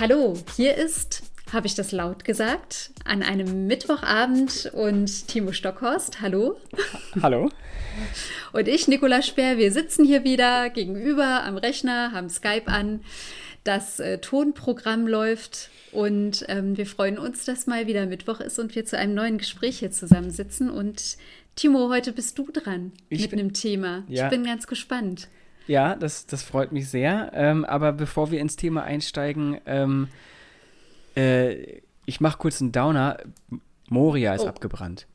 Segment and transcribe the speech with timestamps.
[0.00, 6.22] Hallo, hier ist, habe ich das laut gesagt, an einem Mittwochabend und Timo Stockhorst.
[6.22, 6.56] Hallo.
[7.20, 7.50] Hallo.
[8.54, 13.02] Und ich, Nicola Speer, wir sitzen hier wieder gegenüber am Rechner, haben Skype an.
[13.62, 18.74] Das äh, Tonprogramm läuft und ähm, wir freuen uns, dass mal wieder Mittwoch ist und
[18.74, 20.70] wir zu einem neuen Gespräch hier zusammensitzen.
[20.70, 21.18] Und
[21.56, 24.04] Timo, heute bist du dran ich mit bin, einem Thema.
[24.08, 24.24] Ja.
[24.24, 25.28] Ich bin ganz gespannt.
[25.70, 27.30] Ja, das, das freut mich sehr.
[27.32, 30.08] Ähm, aber bevor wir ins Thema einsteigen, ähm,
[31.14, 33.18] äh, ich mache kurz einen Downer.
[33.88, 34.48] Moria ist oh.
[34.48, 35.06] abgebrannt.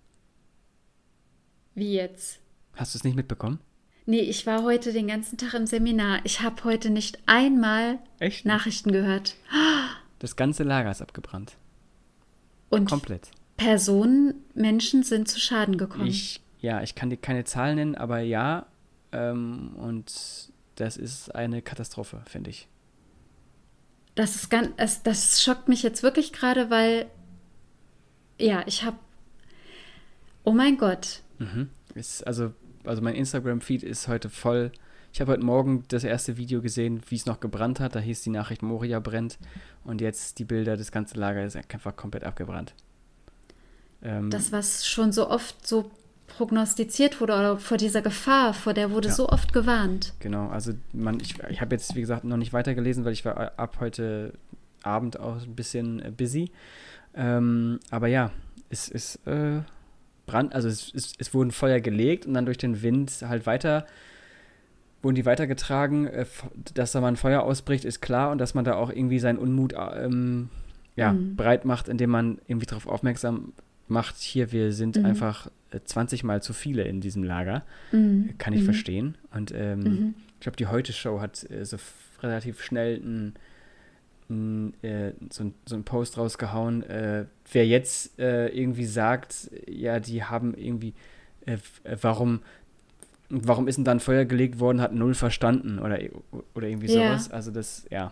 [1.73, 2.39] Wie jetzt?
[2.73, 3.59] Hast du es nicht mitbekommen?
[4.05, 6.19] Nee, ich war heute den ganzen Tag im Seminar.
[6.23, 8.45] Ich habe heute nicht einmal Echt?
[8.45, 9.35] Nachrichten gehört.
[10.19, 11.57] Das ganze Lager ist abgebrannt.
[12.69, 13.29] Und komplett.
[13.57, 16.07] Personen, Menschen sind zu Schaden gekommen.
[16.07, 18.67] Ich, ja, ich kann dir keine Zahlen nennen, aber ja,
[19.15, 20.13] ähm, und
[20.75, 22.67] das ist eine Katastrophe, finde ich.
[24.15, 27.07] Das ist ganz, das, das schockt mich jetzt wirklich gerade, weil,
[28.39, 28.97] ja, ich habe,
[30.43, 31.21] oh mein Gott.
[31.39, 31.69] Mhm.
[31.93, 32.53] Ist also,
[32.83, 34.71] also mein Instagram-Feed ist heute voll.
[35.13, 37.95] Ich habe heute Morgen das erste Video gesehen, wie es noch gebrannt hat.
[37.95, 39.37] Da hieß die Nachricht, Moria brennt.
[39.85, 42.73] Und jetzt die Bilder, das ganze Lager ist einfach komplett abgebrannt.
[44.01, 45.89] Ähm, das, was schon so oft so
[46.27, 49.13] prognostiziert wurde oder vor dieser Gefahr, vor der wurde ja.
[49.13, 50.13] so oft gewarnt.
[50.19, 53.57] Genau, also man, ich, ich habe jetzt, wie gesagt, noch nicht weitergelesen, weil ich war
[53.57, 54.33] ab heute
[54.83, 56.51] Abend auch ein bisschen äh, busy.
[57.15, 58.31] Ähm, aber ja,
[58.69, 59.61] es ist äh,
[60.25, 63.85] Brand, also es, es, es wurden Feuer gelegt und dann durch den Wind halt weiter
[65.01, 66.07] wurden die weitergetragen.
[66.07, 66.25] Äh,
[66.73, 69.37] dass da mal ein Feuer ausbricht, ist klar und dass man da auch irgendwie seinen
[69.37, 70.49] Unmut ähm,
[70.95, 71.35] ja, mhm.
[71.35, 73.53] breit macht, indem man irgendwie darauf aufmerksam
[73.87, 75.05] macht, hier, wir sind mhm.
[75.05, 75.49] einfach
[75.83, 77.63] 20 äh, Mal zu viele in diesem Lager.
[77.91, 78.35] Mhm.
[78.37, 78.65] Kann ich mhm.
[78.65, 79.17] verstehen.
[79.33, 80.15] Und ähm, mhm.
[80.35, 81.77] ich glaube, die Heute-Show hat äh, so
[82.21, 83.33] relativ schnell ein,
[84.29, 86.83] ein, äh, so, ein, so einen Post rausgehauen.
[86.83, 90.93] Äh, wer jetzt äh, irgendwie sagt, ja, die haben irgendwie,
[91.45, 91.57] äh,
[92.01, 92.41] warum,
[93.29, 95.99] warum ist denn dann Feuer gelegt worden, hat null verstanden oder,
[96.53, 97.27] oder irgendwie sowas.
[97.27, 97.33] Ja.
[97.33, 98.11] Also das, ja.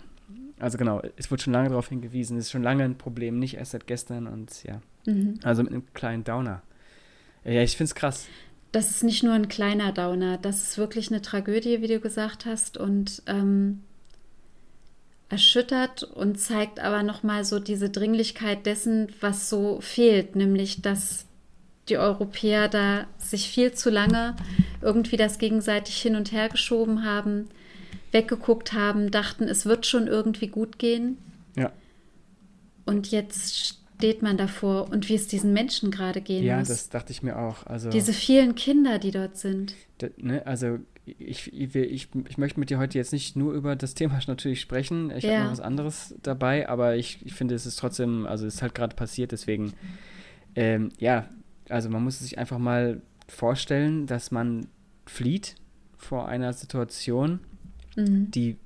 [0.59, 3.56] Also genau, es wird schon lange darauf hingewiesen, es ist schon lange ein Problem, nicht
[3.57, 4.81] erst seit gestern und ja.
[5.06, 5.40] Mhm.
[5.44, 6.62] Also mit einem kleinen Downer.
[7.46, 8.28] Ja, ich finde es krass.
[8.72, 12.46] Das ist nicht nur ein kleiner Downer, das ist wirklich eine Tragödie, wie du gesagt
[12.46, 13.81] hast, und ähm,
[15.30, 21.26] erschüttert und zeigt aber nochmal so diese Dringlichkeit dessen, was so fehlt, nämlich dass
[21.90, 24.36] die Europäer da sich viel zu lange
[24.81, 27.50] irgendwie das gegenseitig hin und her geschoben haben,
[28.12, 31.18] weggeguckt haben, dachten, es wird schon irgendwie gut gehen.
[31.58, 31.72] Ja.
[32.86, 36.68] Und jetzt steht man davor und wie es diesen Menschen gerade gehen ja, muss.
[36.68, 37.66] Ja, das dachte ich mir auch.
[37.68, 39.75] Also, Diese vielen Kinder, die dort sind.
[40.00, 43.78] Da, ne, also ich, ich, ich, ich, möchte mit dir heute jetzt nicht nur über
[43.78, 45.09] das Thema natürlich sprechen.
[45.09, 45.36] Ich ja.
[45.36, 48.62] habe noch was anderes dabei, aber ich, ich finde, es ist trotzdem, also es ist
[48.62, 49.72] halt gerade passiert, deswegen,
[50.56, 51.30] ähm, ja,
[51.69, 54.68] also man muss sich einfach mal vorstellen, dass man
[55.06, 55.56] flieht
[55.96, 57.40] vor einer Situation,
[57.96, 58.30] mhm.
[58.31, 58.58] die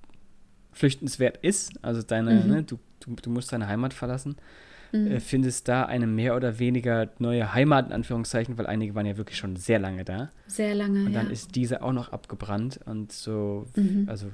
[0.72, 1.74] flüchtenswert ist.
[1.84, 2.50] Also deine, mhm.
[2.50, 4.36] ne, du, du, du musst deine Heimat verlassen
[4.92, 5.08] mhm.
[5.08, 9.18] äh, findest da eine mehr oder weniger neue Heimat, in Anführungszeichen, weil einige waren ja
[9.18, 10.30] wirklich schon sehr lange da.
[10.48, 11.32] Sehr lange, Und dann ja.
[11.32, 14.06] ist diese auch noch abgebrannt und so, mhm.
[14.08, 14.28] also,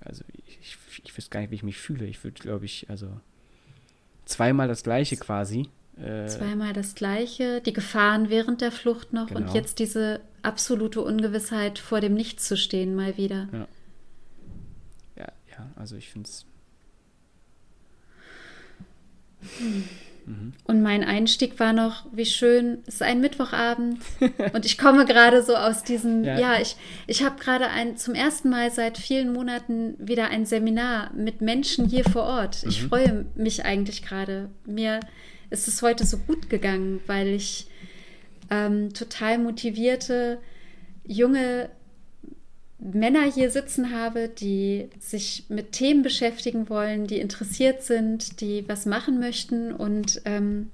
[0.00, 2.06] also ich, ich, ich wüsste gar nicht, wie ich mich fühle.
[2.06, 3.08] Ich würde, glaube ich, also
[4.24, 5.68] zweimal das Gleiche quasi.
[5.98, 9.40] Äh, zweimal das Gleiche, die Gefahren während der Flucht noch genau.
[9.40, 13.48] und jetzt diese absolute Ungewissheit vor dem Nichts zu stehen, mal wieder.
[13.52, 13.68] Ja,
[15.16, 16.44] ja, ja also ich finde es
[20.64, 24.00] und mein Einstieg war noch, wie schön, es ist ein Mittwochabend
[24.52, 26.76] und ich komme gerade so aus diesem, ja, ja ich,
[27.06, 31.88] ich habe gerade ein, zum ersten Mal seit vielen Monaten wieder ein Seminar mit Menschen
[31.88, 32.64] hier vor Ort.
[32.68, 32.88] Ich mhm.
[32.88, 34.50] freue mich eigentlich gerade.
[34.64, 34.98] Mir
[35.50, 37.68] ist es heute so gut gegangen, weil ich
[38.50, 40.38] ähm, total motivierte
[41.06, 41.70] junge
[42.78, 48.86] Männer hier sitzen habe, die sich mit Themen beschäftigen wollen, die interessiert sind, die was
[48.86, 49.72] machen möchten.
[49.72, 50.70] Und ähm,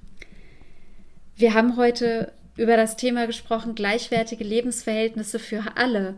[1.35, 6.15] wir haben heute über das Thema gesprochen, gleichwertige Lebensverhältnisse für alle.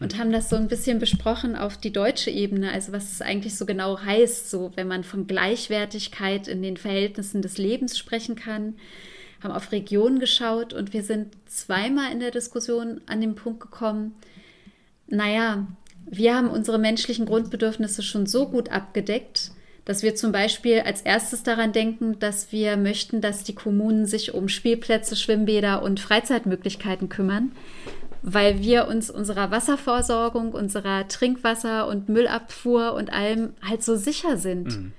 [0.00, 3.56] Und haben das so ein bisschen besprochen auf die deutsche Ebene, also was es eigentlich
[3.56, 8.74] so genau heißt, so wenn man von Gleichwertigkeit in den Verhältnissen des Lebens sprechen kann
[9.44, 14.16] haben auf Regionen geschaut und wir sind zweimal in der Diskussion an den Punkt gekommen,
[15.06, 15.66] naja,
[16.06, 19.52] wir haben unsere menschlichen Grundbedürfnisse schon so gut abgedeckt,
[19.84, 24.32] dass wir zum Beispiel als erstes daran denken, dass wir möchten, dass die Kommunen sich
[24.34, 27.52] um Spielplätze, Schwimmbäder und Freizeitmöglichkeiten kümmern,
[28.22, 34.78] weil wir uns unserer Wasserversorgung, unserer Trinkwasser- und Müllabfuhr und allem halt so sicher sind.
[34.78, 34.92] Mhm.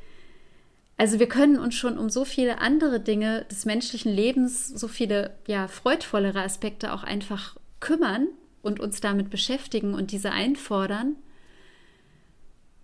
[0.98, 5.32] Also wir können uns schon um so viele andere Dinge des menschlichen Lebens, so viele
[5.48, 8.28] ja freudvollere Aspekte auch einfach kümmern
[8.66, 11.16] und uns damit beschäftigen und diese einfordern.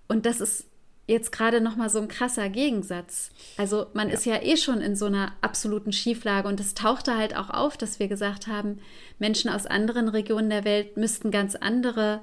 [0.08, 0.68] Und das ist
[1.08, 3.32] jetzt gerade noch mal so ein krasser Gegensatz.
[3.58, 4.14] Also man ja.
[4.14, 7.78] ist ja eh schon in so einer absoluten Schieflage und es tauchte halt auch auf,
[7.78, 8.80] dass wir gesagt haben,
[9.20, 12.22] Menschen aus anderen Regionen der Welt müssten ganz andere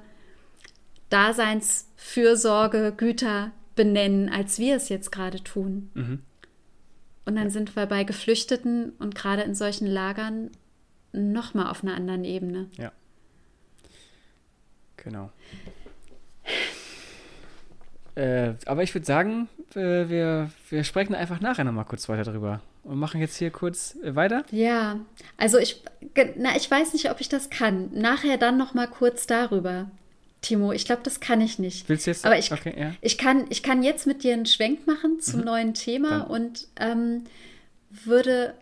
[1.09, 5.89] Daseinsfürsorge, Güter benennen, als wir es jetzt gerade tun.
[5.93, 6.19] Mhm.
[7.25, 7.49] Und dann ja.
[7.49, 10.49] sind wir bei Geflüchteten und gerade in solchen Lagern
[11.11, 12.69] noch mal auf einer anderen Ebene.
[12.77, 12.91] Ja.
[15.03, 15.29] Genau.
[18.15, 22.29] Äh, aber ich würde sagen, äh, wir, wir sprechen einfach nachher noch mal kurz weiter
[22.29, 24.43] drüber und machen jetzt hier kurz äh, weiter.
[24.51, 24.99] Ja,
[25.37, 25.83] also ich,
[26.35, 27.89] na, ich weiß nicht, ob ich das kann.
[27.93, 29.89] Nachher dann noch mal kurz darüber.
[30.41, 31.89] Timo, ich glaube, das kann ich nicht.
[31.89, 32.25] Willst du jetzt?
[32.25, 32.93] Aber ich, okay, ja.
[33.01, 35.45] ich, kann, ich kann jetzt mit dir einen Schwenk machen zum mhm.
[35.45, 36.27] neuen Thema Dann.
[36.27, 37.23] und ähm,
[37.89, 38.53] würde,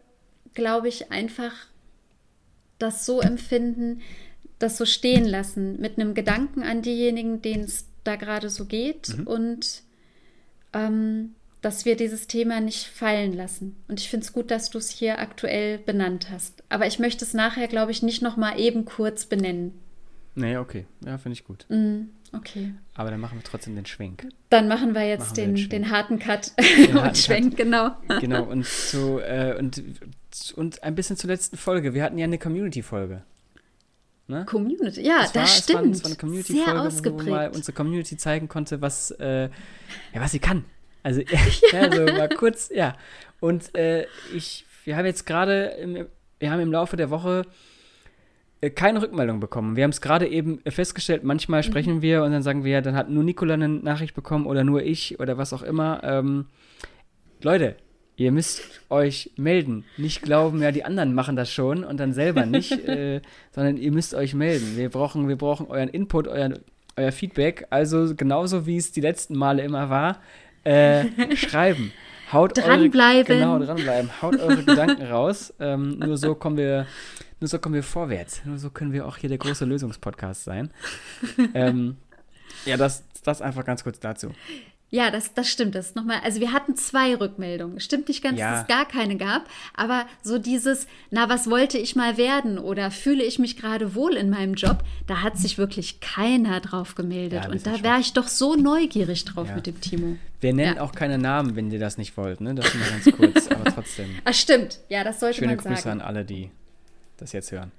[0.54, 1.54] glaube ich, einfach
[2.80, 4.01] das so empfinden,
[4.59, 9.18] das so stehen lassen, mit einem Gedanken an diejenigen, denen es da gerade so geht
[9.18, 9.27] mhm.
[9.27, 9.83] und
[10.74, 13.75] ähm, dass wir dieses Thema nicht fallen lassen.
[13.88, 16.63] Und ich finde es gut, dass du es hier aktuell benannt hast.
[16.69, 19.74] Aber ich möchte es nachher, glaube ich, nicht noch mal eben kurz benennen.
[20.36, 20.86] Nee, okay.
[21.04, 21.65] Ja, finde ich gut.
[21.69, 22.74] Mm, okay.
[22.94, 24.27] Aber dann machen wir trotzdem den Schwenk.
[24.50, 27.50] Dann machen wir jetzt machen den, wir den, den, harten Cut den und harten Schwenk,
[27.50, 27.57] Cut.
[27.57, 27.92] genau.
[28.21, 29.83] Genau, und, zu, äh, und,
[30.56, 31.95] und ein bisschen zur letzten Folge.
[31.95, 33.24] Wir hatten ja eine Community-Folge.
[34.28, 34.46] Ne?
[34.46, 35.68] Community, ja, das, das war, stimmt.
[35.70, 39.50] Es war, es war eine Community-Folge, wo mal unsere Community zeigen konnte, was, äh, ja,
[40.22, 40.66] was sie kann.
[41.02, 41.40] Also, ja.
[41.72, 42.96] ja, so mal kurz, ja.
[43.40, 46.08] Und äh, ich, wir haben jetzt gerade,
[46.40, 47.44] wir haben im Laufe der Woche
[48.60, 49.76] äh, keine Rückmeldung bekommen.
[49.76, 52.02] Wir haben es gerade eben festgestellt, manchmal sprechen mhm.
[52.02, 54.84] wir und dann sagen wir, ja, dann hat nur Nikola eine Nachricht bekommen oder nur
[54.84, 56.04] ich oder was auch immer.
[56.04, 56.48] Ähm,
[57.42, 57.78] Leute,
[58.18, 59.86] ihr müsst euch melden.
[59.96, 63.22] Nicht glauben, ja, die anderen machen das schon und dann selber nicht, äh,
[63.52, 64.75] sondern ihr müsst euch melden.
[64.75, 66.60] Wir brauchen, wir brauchen euren Input, euren,
[66.98, 67.68] euer Feedback.
[67.69, 70.19] Also genauso wie es die letzten Male immer war,
[70.64, 71.06] äh,
[71.36, 71.94] schreiben.
[72.34, 73.42] Haut dranbleiben.
[73.42, 74.22] Eure, genau, dranbleiben.
[74.22, 75.54] Haut eure Gedanken raus.
[75.60, 76.88] Ähm, nur so kommen wir
[77.40, 78.42] nur so kommen wir vorwärts.
[78.46, 80.72] Nur so können wir auch hier der große Lösungspodcast sein.
[81.54, 81.98] ähm,
[82.66, 84.31] ja, das, das einfach ganz kurz dazu.
[84.89, 85.75] Ja, das, das stimmt.
[85.75, 86.22] Das nochmal.
[86.24, 87.81] Also wir hatten zwei Rückmeldungen.
[87.81, 88.51] Stimmt nicht ganz, ja.
[88.51, 92.89] dass es gar keine gab, aber so dieses, na, was wollte ich mal werden oder
[92.89, 97.44] fühle ich mich gerade wohl in meinem Job, da hat sich wirklich keiner drauf gemeldet.
[97.44, 99.56] Ja, Und da wäre ich doch so neugierig drauf ja.
[99.56, 100.18] mit dem Timo.
[100.39, 102.56] Wir nennen auch keine Namen, wenn ihr das nicht wollt, ne?
[102.56, 104.16] Das ist mal ganz kurz, aber trotzdem.
[104.24, 104.80] Ach, stimmt.
[104.88, 105.75] Ja, das sollte Schöne man sagen.
[105.75, 106.51] Grüße an alle, die
[107.18, 107.72] das jetzt hören.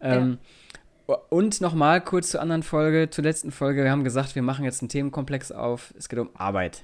[0.00, 0.38] Ähm, ja.
[1.16, 3.84] Und nochmal kurz zur anderen Folge, zur letzten Folge.
[3.84, 5.94] Wir haben gesagt, wir machen jetzt einen Themenkomplex auf.
[5.96, 6.82] Es geht um Arbeit.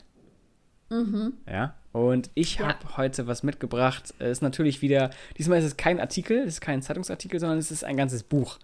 [0.91, 1.35] Mhm.
[1.49, 1.75] Ja.
[1.93, 2.69] Und ich ja.
[2.69, 4.15] habe heute was mitgebracht.
[4.19, 7.71] Es ist natürlich wieder, diesmal ist es kein Artikel, es ist kein Zeitungsartikel, sondern es
[7.71, 8.59] ist ein ganzes Buch.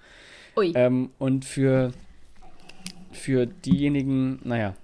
[0.56, 0.72] Ui.
[0.74, 1.92] Ähm, und für,
[3.10, 4.74] für diejenigen, naja,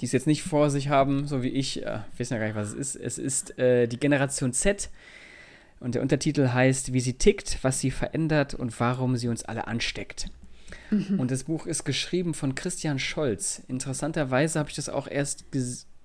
[0.00, 2.56] die es jetzt nicht vor sich haben, so wie ich, äh, wissen ja gar nicht,
[2.56, 2.96] was es ist.
[2.96, 4.90] Es ist äh, die Generation Z,
[5.80, 9.66] und der Untertitel heißt, wie sie tickt, was sie verändert und warum sie uns alle
[9.66, 10.30] ansteckt.
[10.90, 11.20] Mhm.
[11.20, 13.62] Und das Buch ist geschrieben von Christian Scholz.
[13.68, 15.44] Interessanterweise habe ich das auch erst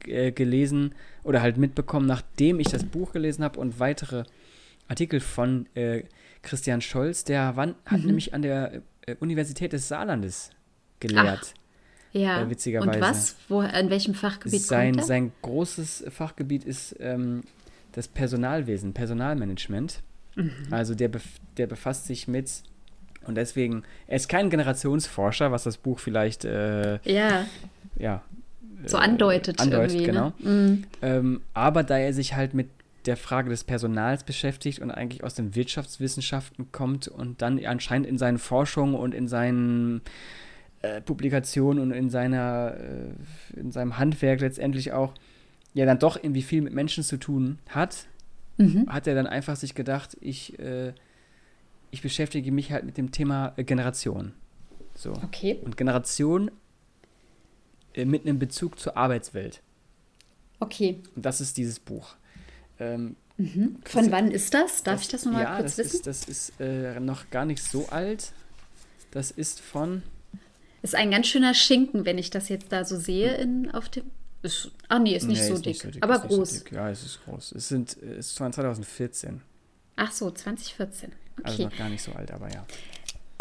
[0.05, 4.23] äh, gelesen oder halt mitbekommen, nachdem ich das Buch gelesen habe und weitere
[4.87, 6.03] Artikel von äh,
[6.41, 7.23] Christian Scholz.
[7.23, 8.07] Der wann, hat mhm.
[8.07, 10.49] nämlich an der äh, Universität des Saarlandes
[10.99, 11.53] gelehrt.
[11.53, 11.61] Ach.
[12.13, 12.41] Ja.
[12.41, 12.91] Äh, witzigerweise.
[12.91, 13.35] Und was?
[13.47, 15.03] Wo, an welchem Fachgebiet sein, er?
[15.05, 17.41] Sein großes Fachgebiet ist ähm,
[17.91, 20.01] das Personalwesen, Personalmanagement.
[20.35, 20.51] Mhm.
[20.71, 21.25] Also der, bef
[21.57, 22.63] der befasst sich mit,
[23.27, 27.45] und deswegen, er ist kein Generationsforscher, was das Buch vielleicht äh, ja.
[27.97, 28.21] ja
[28.85, 29.59] so andeutet.
[29.59, 30.05] Äh, andeutet, ne?
[30.05, 30.33] genau.
[30.39, 30.49] Ne?
[30.49, 30.83] Mhm.
[31.01, 32.69] Ähm, aber da er sich halt mit
[33.05, 38.17] der Frage des Personals beschäftigt und eigentlich aus den Wirtschaftswissenschaften kommt und dann anscheinend in
[38.17, 40.01] seinen Forschungen und in seinen
[40.81, 45.13] äh, Publikationen und in seiner äh, in seinem Handwerk letztendlich auch
[45.73, 48.07] ja dann doch irgendwie viel mit Menschen zu tun hat,
[48.57, 48.87] mhm.
[48.89, 50.93] hat er dann einfach sich gedacht, ich, äh,
[51.91, 54.33] ich beschäftige mich halt mit dem Thema äh, Generation.
[54.95, 55.13] So.
[55.23, 55.59] Okay.
[55.63, 56.51] Und Generation
[57.93, 59.61] äh, mit einem Bezug zur Arbeitswelt.
[60.59, 61.01] Okay.
[61.15, 62.15] Und das ist dieses Buch.
[62.79, 63.77] Ähm, mhm.
[63.85, 64.83] Von wann ist das?
[64.83, 65.95] Darf das, ich das nochmal ja, kurz das wissen?
[65.97, 68.33] Ist, das ist äh, noch gar nicht so alt.
[69.11, 70.03] Das ist von.
[70.81, 74.03] Ist ein ganz schöner Schinken, wenn ich das jetzt da so sehe in, auf dem
[74.41, 76.59] ist, ah nee, ist nicht, nee, so, ist dick, nicht so, dick, aber groß.
[76.59, 77.51] So ja, es ist groß.
[77.53, 79.41] Es sind, es ist 2014.
[79.95, 81.11] Ach so, 2014.
[81.11, 81.41] Okay.
[81.43, 82.65] Also noch gar nicht so alt, aber ja.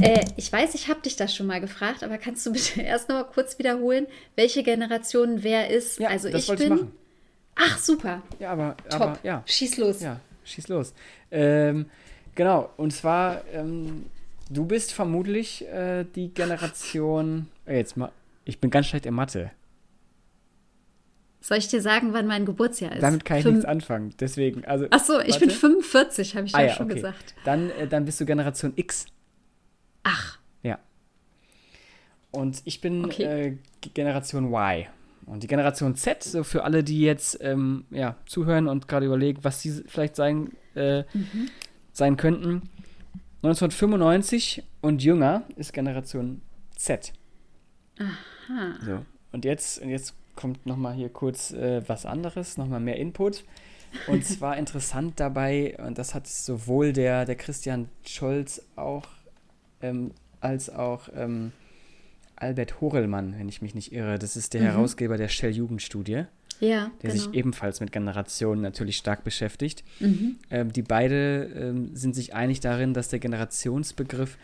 [0.02, 3.08] Äh, ich weiß, ich habe dich das schon mal gefragt, aber kannst du bitte erst
[3.08, 5.98] noch mal kurz wiederholen, welche Generation wer ist?
[5.98, 6.72] Ja, also das ich wollte bin.
[6.74, 6.92] Ich machen.
[7.56, 8.22] Ach, super.
[8.38, 9.00] Ja, aber, Top.
[9.00, 9.42] aber ja.
[9.46, 10.00] Schieß los.
[10.00, 10.94] Ja, schieß los.
[11.30, 11.86] Ähm,
[12.34, 14.06] genau, und zwar, ähm,
[14.48, 17.48] du bist vermutlich äh, die Generation.
[17.66, 18.12] Äh, jetzt mal,
[18.44, 19.50] ich bin ganz schlecht in Mathe.
[21.40, 23.02] Soll ich dir sagen, wann mein Geburtsjahr ist?
[23.02, 24.14] Damit kann ich Fünf- nichts anfangen.
[24.20, 24.86] Deswegen, also.
[24.90, 25.46] Ach so, ich warte.
[25.46, 26.96] bin 45, habe ich Ah ja, schon okay.
[26.96, 27.34] gesagt.
[27.44, 29.06] Dann, äh, dann bist du Generation X.
[30.02, 30.78] Ach, Ja.
[32.30, 33.22] Und ich bin Okay.
[33.24, 33.56] äh,
[33.94, 34.86] Generation Y.
[35.26, 39.42] Und die Generation Z, so für alle, die jetzt ähm, ja, zuhören und gerade überlegen,
[39.44, 41.04] was sie vielleicht sein, äh,
[41.92, 42.62] sein könnten.
[43.42, 46.42] 1995 und jünger ist Generation
[46.76, 47.12] Z.
[47.98, 48.74] aha.
[48.84, 49.04] So.
[49.32, 53.44] Und jetzt, und jetzt kommt nochmal hier kurz äh, was anderes, nochmal mehr Input.
[54.06, 59.06] Und zwar interessant dabei, und das hat sowohl der, der Christian Scholz auch
[59.82, 61.52] ähm, als auch ähm,
[62.36, 64.18] Albert Horelmann, wenn ich mich nicht irre.
[64.18, 66.24] Das ist der Herausgeber der Shell-Jugendstudie,
[66.60, 67.12] Ja, der genau.
[67.12, 69.84] sich ebenfalls mit Generationen natürlich stark beschäftigt.
[70.00, 70.36] Mhm.
[70.50, 74.38] Ähm, die beide ähm, sind sich einig darin, dass der Generationsbegriff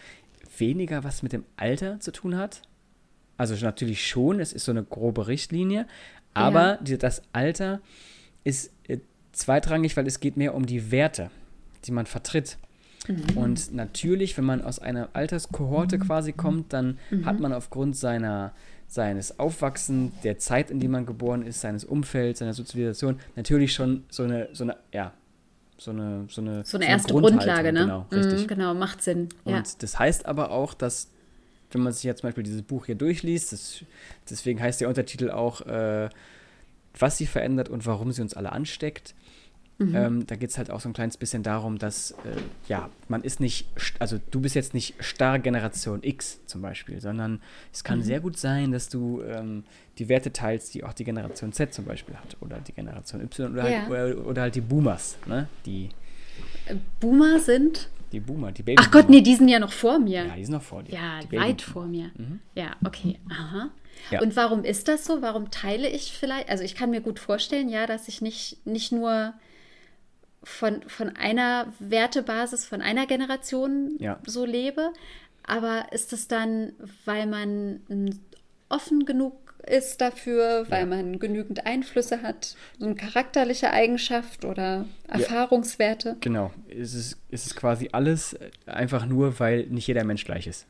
[0.58, 2.62] weniger was mit dem Alter zu tun hat.
[3.36, 5.86] Also natürlich schon, es ist so eine grobe Richtlinie,
[6.34, 6.76] aber Ja.
[6.82, 7.80] die, das Alter
[8.44, 8.98] ist äh,
[9.32, 11.30] zweitrangig, weil es geht mehr um die Werte,
[11.84, 12.56] die man vertritt.
[13.08, 13.36] Mhm.
[13.36, 17.26] Und natürlich, wenn man aus einer Alterskohorte quasi kommt, dann Mhm.
[17.26, 18.52] hat man aufgrund seiner,
[18.88, 24.04] seines Aufwachsens, der Zeit, in die man geboren ist, seines Umfelds, seiner Sozialisation, natürlich schon
[24.10, 25.12] so eine, so eine, ja,
[25.78, 27.80] so eine, so eine, So eine erste Grundlage, ne?
[27.80, 28.42] Genau, richtig.
[28.42, 29.28] Mhm, genau, macht Sinn.
[29.44, 29.58] Ja.
[29.58, 31.10] Und das heißt aber auch, dass,
[31.76, 33.84] wenn man sich jetzt zum Beispiel dieses Buch hier durchliest, das,
[34.30, 36.08] deswegen heißt der Untertitel auch, äh,
[36.98, 39.14] was sie verändert und warum sie uns alle ansteckt.
[39.78, 39.94] Mhm.
[39.94, 42.14] Ähm, da geht es halt auch so ein kleines bisschen darum, dass, äh,
[42.66, 43.68] ja, man ist nicht,
[43.98, 47.42] also du bist jetzt nicht starr Generation X zum Beispiel, sondern
[47.74, 47.86] es Mhm.
[47.86, 49.64] kann sehr gut sein, dass du ähm,
[49.98, 53.52] die Werte teilst, die auch die Generation Z zum Beispiel hat oder die Generation Y
[53.52, 53.80] oder, Ja.
[53.80, 55.46] halt, oder, oder halt die Boomers, ne?
[55.66, 55.90] Die,
[57.00, 57.90] Boomer sind.
[58.16, 58.86] Die Boomer, die Babyboomer.
[58.88, 60.24] Ach Gott, nee, die sind ja noch vor mir.
[60.24, 60.94] Ja, die sind noch vor dir.
[60.94, 62.10] Ja, weit vor mir.
[62.16, 62.40] Mhm.
[62.54, 63.18] Ja, okay.
[63.30, 63.70] Aha.
[64.10, 64.22] Ja.
[64.22, 65.20] Und warum ist das so?
[65.22, 66.48] Warum teile ich vielleicht?
[66.48, 69.34] Also ich kann mir gut vorstellen, ja, dass ich nicht, nicht nur
[70.42, 74.18] von, von einer Wertebasis, von einer Generation Ja.
[74.26, 74.92] so lebe,
[75.42, 76.72] aber ist es dann,
[77.04, 77.80] weil man
[78.68, 80.86] offen genug ist dafür, weil Ja.
[80.86, 86.16] man genügend Einflüsse hat, so eine charakterliche Eigenschaft oder Erfahrungswerte?
[86.20, 90.46] Genau, es ist, es ist quasi alles äh, einfach nur, weil nicht jeder Mensch gleich
[90.46, 90.66] ist.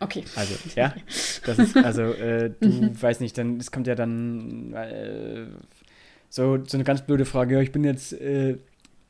[0.00, 0.24] Okay.
[0.36, 0.94] Also, ja,
[1.44, 5.46] das ist, also, äh, du weißt nicht, dann, es kommt ja dann äh,
[6.30, 8.56] so, so eine ganz blöde Frage, ja, ich bin jetzt äh,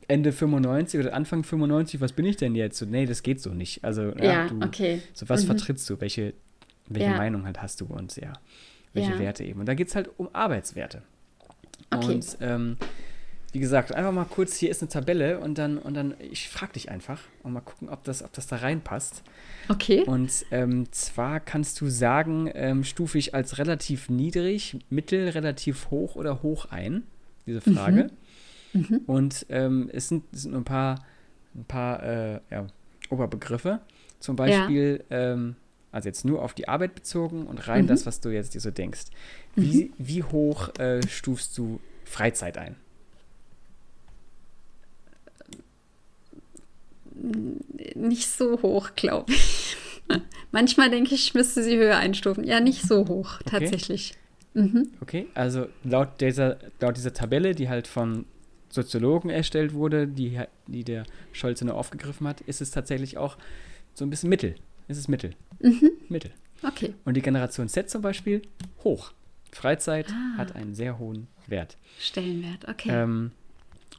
[0.07, 2.77] Ende 95 oder Anfang 95, was bin ich denn jetzt?
[2.77, 3.83] So, nee, das geht so nicht.
[3.85, 5.01] Also, ja, Ja, du, okay.
[5.13, 5.47] so was Mhm.
[5.47, 6.33] vertrittst du, welche,
[6.89, 7.15] welche Ja.
[7.17, 8.33] Meinung halt hast du und ja,
[8.93, 9.19] welche Ja.
[9.19, 9.59] Werte eben.
[9.59, 11.01] Und da geht es halt um Arbeitswerte.
[11.89, 12.13] Okay.
[12.13, 12.77] Und ähm,
[13.51, 16.73] wie gesagt, einfach mal kurz, hier ist eine Tabelle und dann, und dann, ich frage
[16.73, 19.23] dich einfach und mal gucken, ob das, ob das da reinpasst.
[19.67, 20.03] Okay.
[20.03, 26.15] Und ähm, zwar kannst du sagen, ähm, stufe ich als relativ niedrig, mittel, relativ hoch
[26.15, 27.03] oder hoch ein,
[27.45, 28.09] diese Frage.
[28.73, 29.01] Mhm.
[29.05, 31.03] Und ähm, es, sind, es sind nur ein paar,
[31.53, 32.67] ein paar äh, ja,
[33.09, 33.81] Oberbegriffe.
[34.19, 35.55] Zum Beispiel, ähm,
[35.91, 37.87] also jetzt nur auf die Arbeit bezogen und rein Mhm.
[37.89, 39.05] das, was du jetzt dir so denkst.
[39.55, 42.75] Wie, wie hoch äh, stufst du Freizeit ein?
[47.95, 49.77] Nicht so hoch, glaube ich.
[50.51, 52.43] Manchmal denke ich, ich müsste sie höher einstufen.
[52.43, 53.49] Ja, nicht so hoch, Okay.
[53.59, 54.13] tatsächlich.
[54.53, 54.89] Mhm.
[55.01, 58.25] Okay, also laut dieser, laut dieser Tabelle, die halt von
[58.69, 63.37] Soziologen erstellt wurde, die, die der Scholz nur aufgegriffen hat, ist es tatsächlich auch
[63.93, 64.55] so ein bisschen Mittel.
[64.91, 65.31] Es ist Mittel.
[65.61, 65.89] Mhm.
[66.09, 66.31] Mittel.
[66.63, 66.93] Okay.
[67.05, 68.41] Und die Generation Z zum Beispiel,
[68.83, 69.13] hoch.
[69.53, 70.37] Freizeit Ah.
[70.37, 71.77] hat einen sehr hohen Wert.
[71.99, 72.89] Stellenwert, okay.
[72.91, 73.31] Ähm,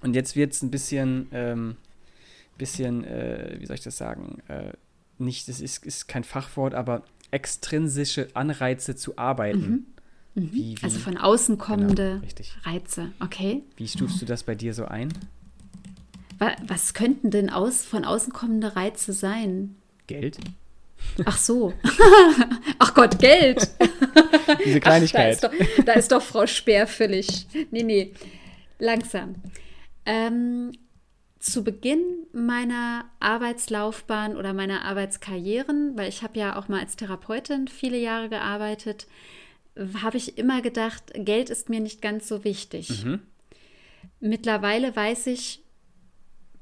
[0.02, 1.76] und jetzt wird es ein bisschen, ähm,
[2.58, 4.72] bisschen, äh, wie soll ich das sagen, äh,
[5.18, 9.60] nicht, das ist, ist kein Fachwort, aber extrinsische Anreize zu arbeiten.
[9.70, 9.86] Mhm.
[10.34, 12.48] wie- wie- also von außen kommende Genau.
[12.64, 13.62] Reize, okay.
[13.76, 15.12] Wie stufst du das bei dir so ein?
[16.38, 19.76] Wa- Was könnten denn aus, von außen kommende Reize sein?
[20.06, 20.38] Geld?
[21.24, 21.72] Ach so.
[22.78, 23.68] Ach Gott, Geld.
[24.64, 25.42] Diese Ach, Kleinigkeit.
[25.42, 27.46] da, ist doch, da ist doch Frau Speer völlig.
[27.70, 28.12] Nee, nee.
[28.78, 29.34] Langsam.
[30.04, 30.72] Ähm,
[31.38, 37.68] zu Beginn meiner Arbeitslaufbahn oder meiner Arbeitskarrieren, weil ich habe ja auch mal als Therapeutin
[37.68, 39.06] viele Jahre gearbeitet,
[40.02, 43.04] habe ich immer gedacht, Geld ist mir nicht ganz so wichtig.
[43.04, 43.22] Mhm.
[44.20, 45.61] Mittlerweile weiß ich,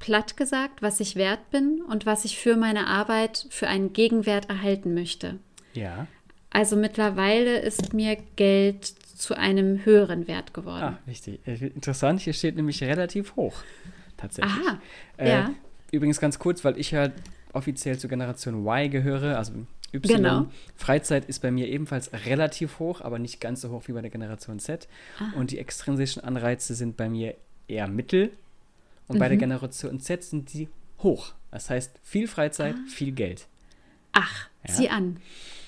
[0.01, 4.49] platt gesagt, was ich wert bin und was ich für meine Arbeit für einen Gegenwert
[4.49, 5.39] erhalten möchte.
[5.75, 6.09] Ja.
[6.51, 10.83] Also mittlerweile ist mir Geld zu einem höheren Wert geworden.
[10.83, 11.47] Ah, richtig.
[11.47, 13.63] Äh, interessant, hier steht nämlich relativ hoch.
[14.17, 14.67] Tatsächlich.
[14.67, 14.81] Aha,
[15.19, 15.51] äh, ja.
[15.93, 17.11] Übrigens ganz kurz, weil ich ja
[17.53, 19.53] offiziell zur Generation Y gehöre, also
[19.93, 20.17] Y.
[20.17, 20.47] Genau.
[20.77, 24.11] Freizeit ist bei mir ebenfalls relativ hoch, aber nicht ganz so hoch wie bei der
[24.11, 24.89] Generation Z.
[25.19, 25.39] Ah.
[25.39, 27.35] Und die extrinsischen Anreize sind bei mir
[27.69, 28.33] eher mittel.
[29.11, 29.19] Und mhm.
[29.19, 29.41] bei der mhm.
[29.41, 30.69] Generation Z sind die
[31.01, 31.35] hoch.
[31.51, 32.89] Das heißt, viel Freizeit, ah.
[32.89, 33.49] viel Geld.
[34.13, 34.73] Ach, ja.
[34.73, 35.17] sieh an.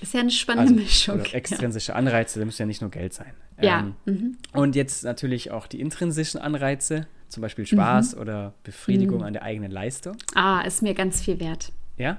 [0.01, 1.21] Ist ja eine spannende also, Mischung.
[1.21, 3.35] Oder extrinsische Anreize, das muss ja nicht nur Geld sein.
[3.61, 3.81] Ja.
[3.81, 4.39] Ähm, mhm.
[4.53, 8.21] Und jetzt natürlich auch die intrinsischen Anreize, zum Beispiel Spaß mhm.
[8.21, 9.25] oder Befriedigung mhm.
[9.25, 10.17] an der eigenen Leistung.
[10.37, 11.73] Ah, ist mir ganz viel wert.
[11.97, 12.19] Ja?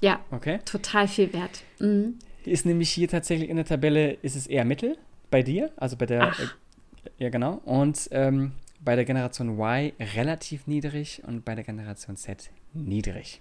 [0.00, 0.20] Ja.
[0.30, 0.60] Okay.
[0.64, 1.64] Total viel wert.
[1.80, 2.20] Mhm.
[2.44, 4.96] Ist nämlich hier tatsächlich in der Tabelle, ist es eher Mittel
[5.32, 6.46] bei dir, also bei der, äh,
[7.18, 8.52] ja genau, und ähm,
[8.84, 13.40] bei der Generation Y relativ niedrig und bei der Generation Z niedrig.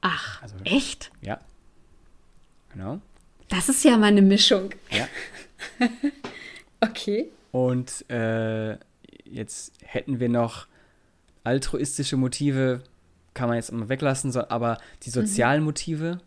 [0.00, 1.10] Ach, also, echt?
[1.22, 1.40] Ja.
[2.72, 3.00] Genau.
[3.48, 4.70] Das ist ja mal eine Mischung.
[4.90, 5.08] Ja.
[6.80, 7.30] okay.
[7.52, 8.76] Und äh,
[9.24, 10.66] jetzt hätten wir noch
[11.44, 12.82] altruistische Motive,
[13.34, 15.14] kann man jetzt immer weglassen, so, aber die mhm.
[15.14, 15.66] sozialen mhm.
[15.66, 16.20] Motive.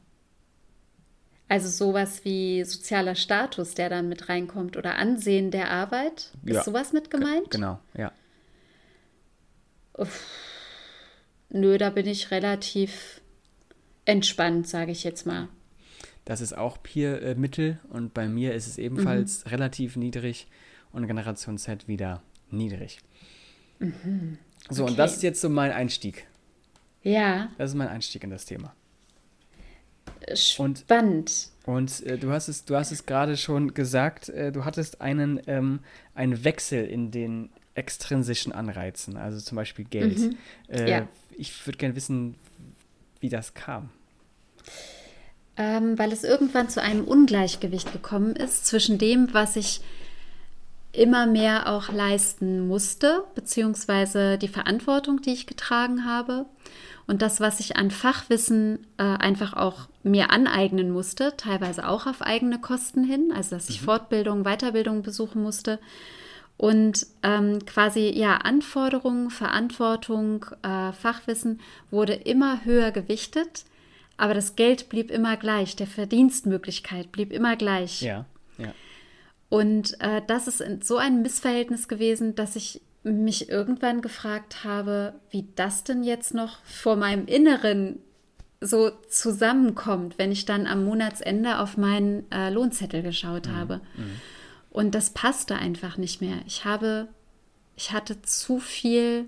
[1.49, 6.31] Also sowas wie sozialer Status, der dann mit reinkommt oder Ansehen der Arbeit.
[6.43, 6.63] Ist ja.
[6.63, 7.51] sowas mit gemeint?
[7.51, 8.11] Genau, ja.
[9.97, 10.25] Uff.
[11.49, 13.21] Nö, da bin ich relativ
[14.05, 15.49] entspannt, sage ich jetzt mal.
[16.25, 19.49] Das ist auch Peer äh, Mittel und bei mir ist es ebenfalls mhm.
[19.51, 20.47] relativ niedrig
[20.91, 22.99] und Generation Z wieder niedrig.
[23.79, 24.37] Mhm.
[24.69, 24.91] So, okay.
[24.91, 26.27] und das ist jetzt so mein Einstieg.
[27.01, 27.49] Ja.
[27.57, 28.75] Das ist mein Einstieg in das Thema.
[30.33, 30.83] Spannend.
[30.89, 34.99] Und, und äh, du hast es, du hast es gerade schon gesagt, äh, du hattest
[34.99, 35.79] einen, ähm,
[36.13, 40.17] einen Wechsel in den extrinsischen Anreizen, also zum Beispiel Geld.
[40.17, 40.37] Mhm.
[40.67, 41.07] Äh, ja.
[41.37, 42.35] Ich würde gerne wissen,
[43.19, 43.89] wie das kam.
[45.55, 49.81] Ähm, weil es irgendwann zu einem Ungleichgewicht gekommen ist zwischen dem, was ich
[50.91, 56.45] immer mehr auch leisten musste, beziehungsweise die Verantwortung, die ich getragen habe
[57.05, 62.21] und das, was ich an Fachwissen äh, einfach auch mir aneignen musste, teilweise auch auf
[62.21, 63.85] eigene Kosten hin, also dass ich mhm.
[63.85, 65.79] Fortbildung, Weiterbildung besuchen musste
[66.57, 73.65] und ähm, quasi ja Anforderungen, Verantwortung, äh, Fachwissen wurde immer höher gewichtet,
[74.17, 78.01] aber das Geld blieb immer gleich, der Verdienstmöglichkeit blieb immer gleich.
[78.01, 78.25] Ja,
[78.57, 78.73] ja.
[79.49, 85.47] Und äh, das ist so ein Missverhältnis gewesen, dass ich mich irgendwann gefragt habe, wie
[85.55, 87.99] das denn jetzt noch vor meinem Inneren
[88.59, 93.55] so zusammenkommt, wenn ich dann am Monatsende auf meinen äh, Lohnzettel geschaut mhm.
[93.55, 93.81] habe.
[93.95, 94.21] Mhm.
[94.77, 96.37] Und das passte einfach nicht mehr.
[96.45, 97.07] Ich habe,
[97.75, 99.25] ich hatte zu viel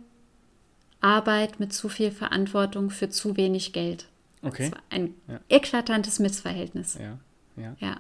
[1.02, 4.06] Arbeit mit zu viel Verantwortung für zu wenig Geld.
[4.44, 4.70] Okay.
[4.70, 5.40] Das war ein ja.
[5.50, 7.00] eklatantes Missverhältnis.
[7.02, 7.18] Ja,
[7.58, 7.76] ja.
[7.80, 7.98] Ja,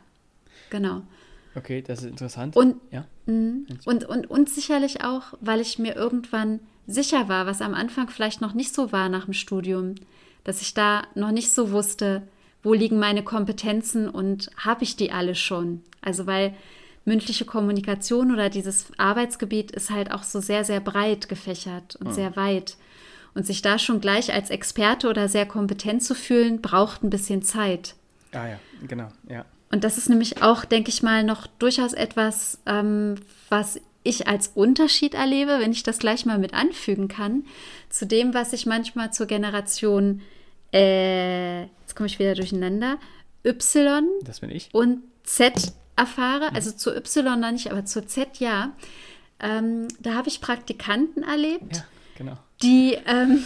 [0.69, 1.01] genau.
[1.55, 2.55] Okay, das ist interessant.
[2.55, 3.05] Und, ja.
[3.25, 8.09] Mh, und, und, und sicherlich auch, weil ich mir irgendwann sicher war, was am Anfang
[8.09, 9.95] vielleicht noch nicht so war nach dem Studium,
[10.43, 12.27] dass ich da noch nicht so wusste,
[12.61, 15.81] wo liegen meine Kompetenzen und habe ich die alle schon.
[15.99, 16.53] Also weil
[17.05, 22.11] mündliche Kommunikation oder dieses Arbeitsgebiet ist halt auch so sehr, sehr breit gefächert und oh.
[22.11, 22.77] sehr weit.
[23.35, 27.41] Und sich da schon gleich als Experte oder sehr kompetent zu fühlen, braucht ein bisschen
[27.43, 27.95] Zeit.
[28.31, 29.45] Ah ja, genau, ja.
[29.71, 33.15] Und das ist nämlich auch, denke ich mal, noch durchaus etwas, ähm,
[33.49, 37.45] was ich als Unterschied erlebe, wenn ich das gleich mal mit anfügen kann,
[37.89, 40.21] zu dem, was ich manchmal zur Generation,
[40.73, 42.97] äh, jetzt komme ich wieder durcheinander,
[43.45, 44.69] Y das bin ich.
[44.73, 48.71] und Z erfahre, also zur Y noch nicht, aber zur Z ja.
[49.39, 51.83] Ähm, da habe ich Praktikanten erlebt, ja,
[52.17, 52.37] genau.
[52.61, 53.43] die, ähm,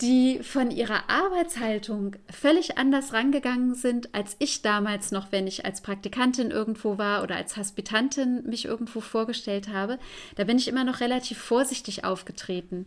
[0.00, 5.80] die von ihrer Arbeitshaltung völlig anders rangegangen sind, als ich damals noch, wenn ich als
[5.80, 9.98] Praktikantin irgendwo war oder als Hospitantin mich irgendwo vorgestellt habe.
[10.36, 12.86] Da bin ich immer noch relativ vorsichtig aufgetreten,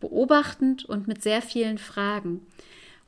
[0.00, 2.46] beobachtend und mit sehr vielen Fragen.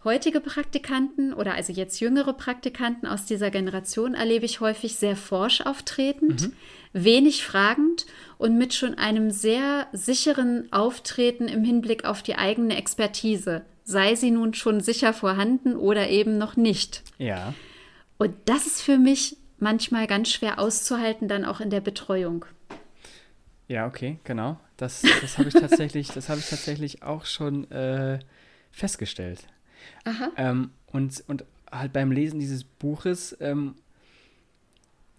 [0.05, 5.61] Heutige Praktikanten oder also jetzt jüngere Praktikanten aus dieser Generation erlebe ich häufig sehr forsch
[5.63, 6.53] auftretend, mhm.
[6.93, 8.07] wenig fragend
[8.39, 14.31] und mit schon einem sehr sicheren Auftreten im Hinblick auf die eigene Expertise, sei sie
[14.31, 17.03] nun schon sicher vorhanden oder eben noch nicht.
[17.19, 17.55] Ja.
[18.19, 22.45] Und das ist für mich manchmal ganz schwer auszuhalten, dann auch in der Betreuung.
[23.67, 24.61] Ja, okay, genau.
[24.77, 28.21] Das, das habe ich tatsächlich, das habe ich tatsächlich auch schon äh,
[28.71, 29.41] festgestellt.
[30.37, 33.75] Ähm, und, und halt beim Lesen dieses Buches, ähm,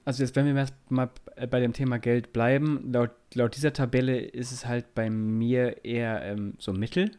[0.05, 1.09] also jetzt, wenn wir mal
[1.51, 6.23] bei dem Thema Geld bleiben, laut, laut dieser Tabelle ist es halt bei mir eher
[6.23, 7.11] ähm, so mittel.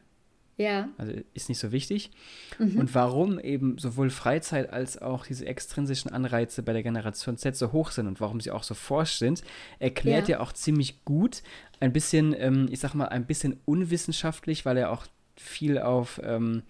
[0.57, 0.91] Ja.
[0.99, 2.11] Also ist nicht so wichtig.
[2.59, 2.79] Mhm.
[2.79, 7.73] Und warum eben sowohl Freizeit als auch diese extrinsischen Anreize bei der Generation Z so
[7.73, 9.43] hoch sind und warum sie auch so forsch sind,
[9.79, 11.43] erklärt ja, ja auch ziemlich gut,
[11.81, 15.07] ein bisschen, ähm, ich sag mal, ein bisschen unwissenschaftlich, weil er auch
[15.37, 16.63] viel auf, ähm,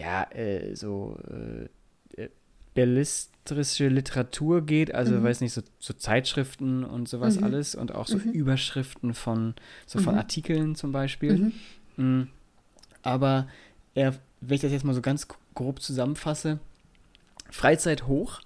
[0.00, 2.28] ja, äh, so äh, äh
[2.74, 5.24] belletristische Literatur geht, also mhm.
[5.24, 7.44] weiß nicht, so, so, Zeitschriften und sowas mhm.
[7.44, 8.30] alles und auch so mhm.
[8.30, 9.54] Überschriften von,
[9.86, 10.20] so von mhm.
[10.20, 11.52] Artikeln zum Beispiel.
[11.96, 12.20] Mhm.
[12.20, 12.28] Mm.
[13.02, 13.48] Aber
[13.94, 16.60] er, wenn ich das jetzt mal so ganz grob zusammenfasse,
[17.50, 18.40] Freizeit hoch,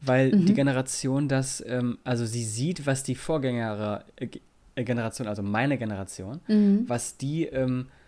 [0.00, 0.56] weil die mhm.
[0.56, 6.40] Generation das, ähm, also sie sieht, was die Vorgängergeneration, äh, also meine Generation,
[6.86, 8.05] was die ähm, äh,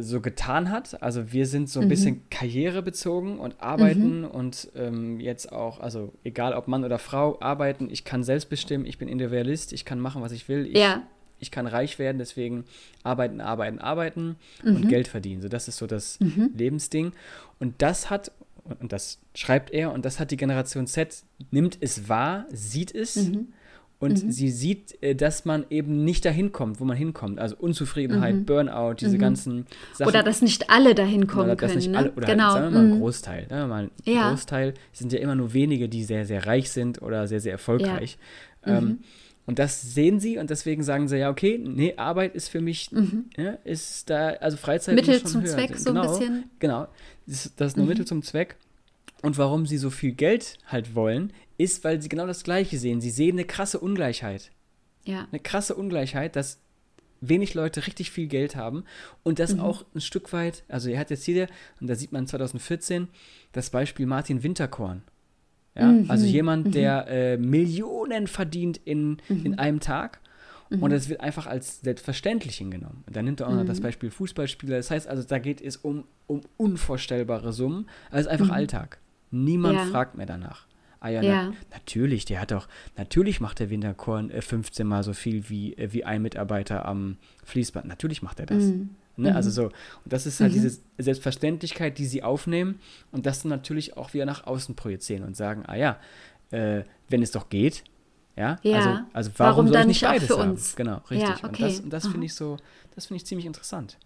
[0.00, 1.02] so getan hat.
[1.02, 1.90] Also wir sind so ein mhm.
[1.90, 4.26] bisschen karrierebezogen und arbeiten mhm.
[4.26, 8.86] und ähm, jetzt auch, also egal ob Mann oder Frau, arbeiten, ich kann selbst bestimmen,
[8.86, 11.02] ich bin Individualist, ich kann machen, was ich will, ich, ja.
[11.38, 12.64] ich kann reich werden, deswegen
[13.02, 14.76] arbeiten, arbeiten, arbeiten mhm.
[14.76, 15.42] und Geld verdienen.
[15.42, 16.50] So, das ist so das mhm.
[16.56, 17.12] Lebensding.
[17.60, 18.32] Und das hat,
[18.80, 23.16] und das schreibt er, und das hat die Generation Z, nimmt es wahr, sieht es
[23.16, 23.48] mhm.
[23.98, 24.30] Und mhm.
[24.30, 27.38] sie sieht, äh, dass man eben nicht dahin kommt, wo man hinkommt.
[27.38, 28.44] Also Unzufriedenheit, mhm.
[28.44, 29.20] Burnout, diese mhm.
[29.20, 30.08] ganzen Sachen.
[30.08, 31.92] Oder dass nicht alle dahin kommen oder können.
[31.92, 31.96] Ne?
[31.96, 32.52] Alle, oder genau.
[32.52, 33.00] sagen wir mal ein mhm.
[33.00, 33.46] Großteil.
[33.48, 34.30] Sagen wir mal ein ja.
[34.30, 38.18] Großteil sind ja immer nur wenige, die sehr, sehr reich sind oder sehr, sehr erfolgreich.
[38.66, 38.78] Ja.
[38.78, 38.98] Ähm, mhm.
[39.46, 42.92] und das sehen sie und deswegen sagen sie, ja, okay, nee, Arbeit ist für mich,
[42.92, 43.30] mhm.
[43.38, 45.50] ja, ist da, also Freizeit Mittel zum höher.
[45.52, 46.44] Zweck, so genau, ein bisschen.
[46.58, 46.88] Genau,
[47.26, 48.56] das, das ist nur Mittel zum Zweck.
[49.26, 53.00] Und warum sie so viel Geld halt wollen, ist, weil sie genau das Gleiche sehen.
[53.00, 54.52] Sie sehen eine krasse Ungleichheit.
[55.04, 55.26] Ja.
[55.32, 56.60] Eine krasse Ungleichheit, dass
[57.20, 58.84] wenig Leute richtig viel Geld haben
[59.24, 59.62] und das mhm.
[59.62, 61.48] auch ein Stück weit, also er hat jetzt hier,
[61.80, 63.08] und da sieht man 2014
[63.50, 65.02] das Beispiel Martin Winterkorn.
[65.74, 66.08] Ja, mhm.
[66.08, 66.70] also jemand, mhm.
[66.70, 69.58] der äh, Millionen verdient in, in mhm.
[69.58, 70.20] einem Tag
[70.70, 70.90] und mhm.
[70.90, 73.02] das wird einfach als selbstverständlich hingenommen.
[73.08, 74.76] Und dann nimmt er auch noch das Beispiel Fußballspieler.
[74.76, 77.88] Das heißt also, da geht es um, um unvorstellbare Summen.
[78.12, 79.00] Also einfach Alltag.
[79.30, 79.84] Niemand ja.
[79.86, 80.66] fragt mehr danach.
[81.00, 81.50] Ah ja, ja.
[81.50, 85.74] Na, natürlich, der hat doch, natürlich macht der Winterkorn äh, 15 Mal so viel wie,
[85.74, 87.86] äh, wie ein Mitarbeiter am Fließband.
[87.86, 88.64] Natürlich macht er das.
[88.64, 88.90] Mhm.
[89.16, 89.34] Ne?
[89.34, 89.54] Also mhm.
[89.54, 90.62] so, und das ist halt mhm.
[90.62, 92.80] diese Selbstverständlichkeit, die sie aufnehmen
[93.12, 95.98] und das dann natürlich auch wieder nach außen projizieren und sagen, ah ja,
[96.50, 97.84] äh, wenn es doch geht,
[98.36, 98.76] ja, ja.
[98.76, 100.72] Also, also warum, warum soll ich nicht beides für uns?
[100.72, 100.76] Haben?
[100.76, 101.28] Genau, richtig.
[101.28, 101.46] Ja, okay.
[101.46, 102.58] Und das, und das finde ich so,
[102.94, 103.96] das finde ich ziemlich interessant.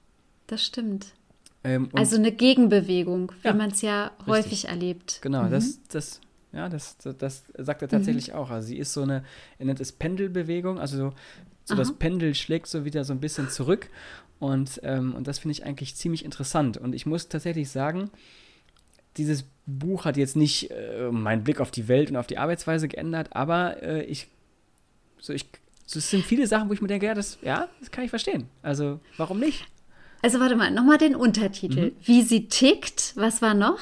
[0.47, 1.15] Das stimmt.
[1.63, 4.71] Ähm, also eine Gegenbewegung, wie ja, man es ja häufig richtig.
[4.71, 5.19] erlebt.
[5.23, 5.51] Genau, mhm.
[5.51, 6.21] das, das
[6.53, 8.35] ja, das, das, das sagt er tatsächlich mhm.
[8.35, 8.51] auch.
[8.51, 9.25] Also sie ist so eine,
[9.59, 11.13] er nennt es Pendelbewegung, also so,
[11.65, 13.89] so das Pendel schlägt so wieder so ein bisschen zurück.
[14.41, 16.79] Und, ähm, und das finde ich eigentlich ziemlich interessant.
[16.79, 18.11] Und ich muss tatsächlich sagen,
[19.17, 22.89] dieses Buch hat jetzt nicht äh, meinen Blick auf die Welt und auf die Arbeitsweise
[22.89, 24.29] geändert, aber äh, ich,
[25.19, 25.47] so ich,
[25.85, 28.11] so es sind viele Sachen, wo ich mir denke, ja, das, ja, das kann ich
[28.11, 28.49] verstehen.
[28.63, 29.67] Also, warum nicht?
[30.23, 31.87] Also, warte mal, nochmal den Untertitel.
[31.87, 31.97] Mhm.
[32.05, 33.79] Wie sie tickt, was war noch?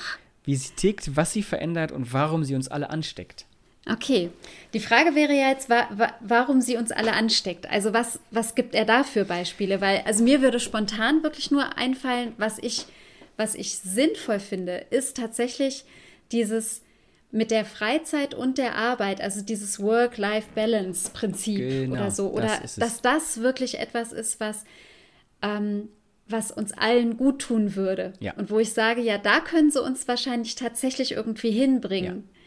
[0.49, 3.45] wie sie tickt, was sie verändert und warum sie uns alle ansteckt.
[3.87, 4.31] Okay,
[4.73, 7.69] die Frage wäre ja jetzt, wa wa warum sie uns alle ansteckt.
[7.69, 9.83] Also was, was gibt er da für Beispiele?
[9.83, 12.87] Weil, also mir würde spontan wirklich nur einfallen, was ich,
[13.37, 15.85] was ich sinnvoll finde, ist tatsächlich
[16.33, 16.81] dieses
[17.31, 22.31] mit der Freizeit und der Arbeit, also dieses Work-Life-Balance-Prinzip genau, oder so.
[22.31, 24.65] Oder das dass das wirklich etwas ist, was
[25.43, 25.91] ähm,
[26.29, 28.13] was uns allen gut tun würde.
[28.21, 28.35] Ja.
[28.35, 32.25] Und wo ich sage, ja, da können sie uns wahrscheinlich tatsächlich irgendwie hinbringen.
[32.27, 32.39] Ja.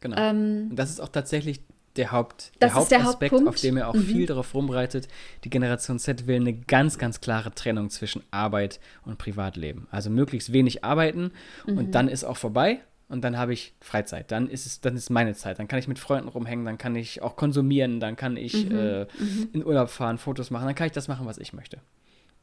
[0.00, 0.16] Genau.
[0.18, 1.60] Ähm, und das ist auch tatsächlich
[1.96, 4.02] der, Haupt, der Hauptaspekt, der auf dem er auch mhm.
[4.02, 5.08] viel darauf rumreitet.
[5.44, 9.88] Die Generation Z will eine ganz, ganz klare Trennung zwischen Arbeit und Privatleben.
[9.90, 11.32] Also möglichst wenig arbeiten
[11.66, 11.78] mhm.
[11.78, 14.30] und dann ist auch vorbei und dann habe ich Freizeit.
[14.30, 15.58] Dann ist es, dann ist meine Zeit.
[15.58, 18.76] Dann kann ich mit Freunden rumhängen, dann kann ich auch konsumieren, dann kann ich mhm.
[18.76, 19.48] äh, mhm.
[19.52, 21.78] in Urlaub fahren, Fotos machen, dann kann ich das machen, was ich möchte.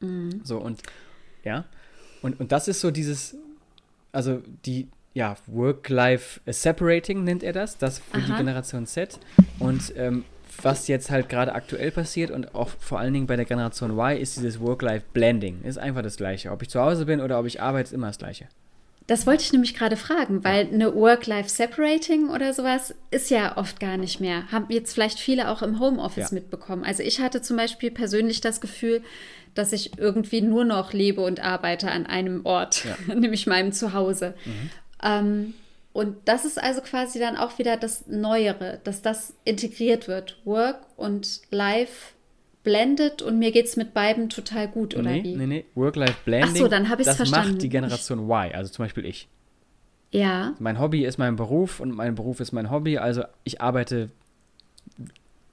[0.04, 0.40] Mhm.
[0.44, 0.80] So und
[1.44, 1.64] ja.
[2.22, 3.36] Und, und das ist so dieses,
[4.12, 8.26] also die, ja, Work-Life-Separating nennt er das, das für Aha.
[8.26, 9.18] die Generation Z.
[9.58, 10.24] Und ähm,
[10.62, 14.16] was jetzt halt gerade aktuell passiert und auch vor allen Dingen bei der Generation Y
[14.18, 15.62] ist dieses Work-Life-Blending.
[15.62, 16.50] Ist einfach das Gleiche.
[16.50, 18.48] Ob ich zu Hause bin oder ob ich arbeite, ist immer das Gleiche.
[19.06, 23.98] Das wollte ich nämlich gerade fragen, weil eine Work-Life-Separating oder sowas ist ja oft gar
[23.98, 24.50] nicht mehr.
[24.50, 26.34] Haben jetzt vielleicht viele auch im Homeoffice ja.
[26.34, 26.84] mitbekommen.
[26.84, 29.02] Also ich hatte zum Beispiel persönlich das Gefühl,
[29.54, 33.14] dass ich irgendwie nur noch lebe und arbeite an einem Ort, ja.
[33.14, 34.34] nämlich meinem Zuhause.
[34.44, 34.70] Mhm.
[35.02, 35.54] Ähm,
[35.92, 40.38] und das ist also quasi dann auch wieder das Neuere, dass das integriert wird.
[40.44, 42.14] Work und Life
[42.64, 45.36] blendet und mir geht es mit beiden total gut, oder nee, wie?
[45.36, 46.50] Nee, nee, Work-Life-Blending.
[46.54, 47.46] Ach so, dann habe ich es verstanden.
[47.46, 49.28] Das macht die Generation Y, also zum Beispiel ich.
[50.10, 50.54] Ja.
[50.58, 54.10] Mein Hobby ist mein Beruf und mein Beruf ist mein Hobby, also ich arbeite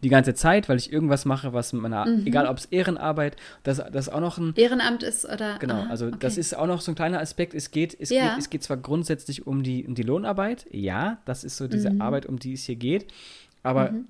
[0.03, 2.25] die ganze Zeit, weil ich irgendwas mache, was meiner, mhm.
[2.25, 4.53] egal ob es Ehrenarbeit, das, das auch noch ein.
[4.55, 5.57] Ehrenamt ist oder.
[5.59, 6.17] Genau, also okay.
[6.19, 7.53] das ist auch noch so ein kleiner Aspekt.
[7.53, 8.29] Es geht, es, ja.
[8.29, 11.91] geht, es geht zwar grundsätzlich um die, um die Lohnarbeit, ja, das ist so diese
[11.91, 12.01] mhm.
[12.01, 13.13] Arbeit, um die es hier geht,
[13.63, 14.07] aber mhm.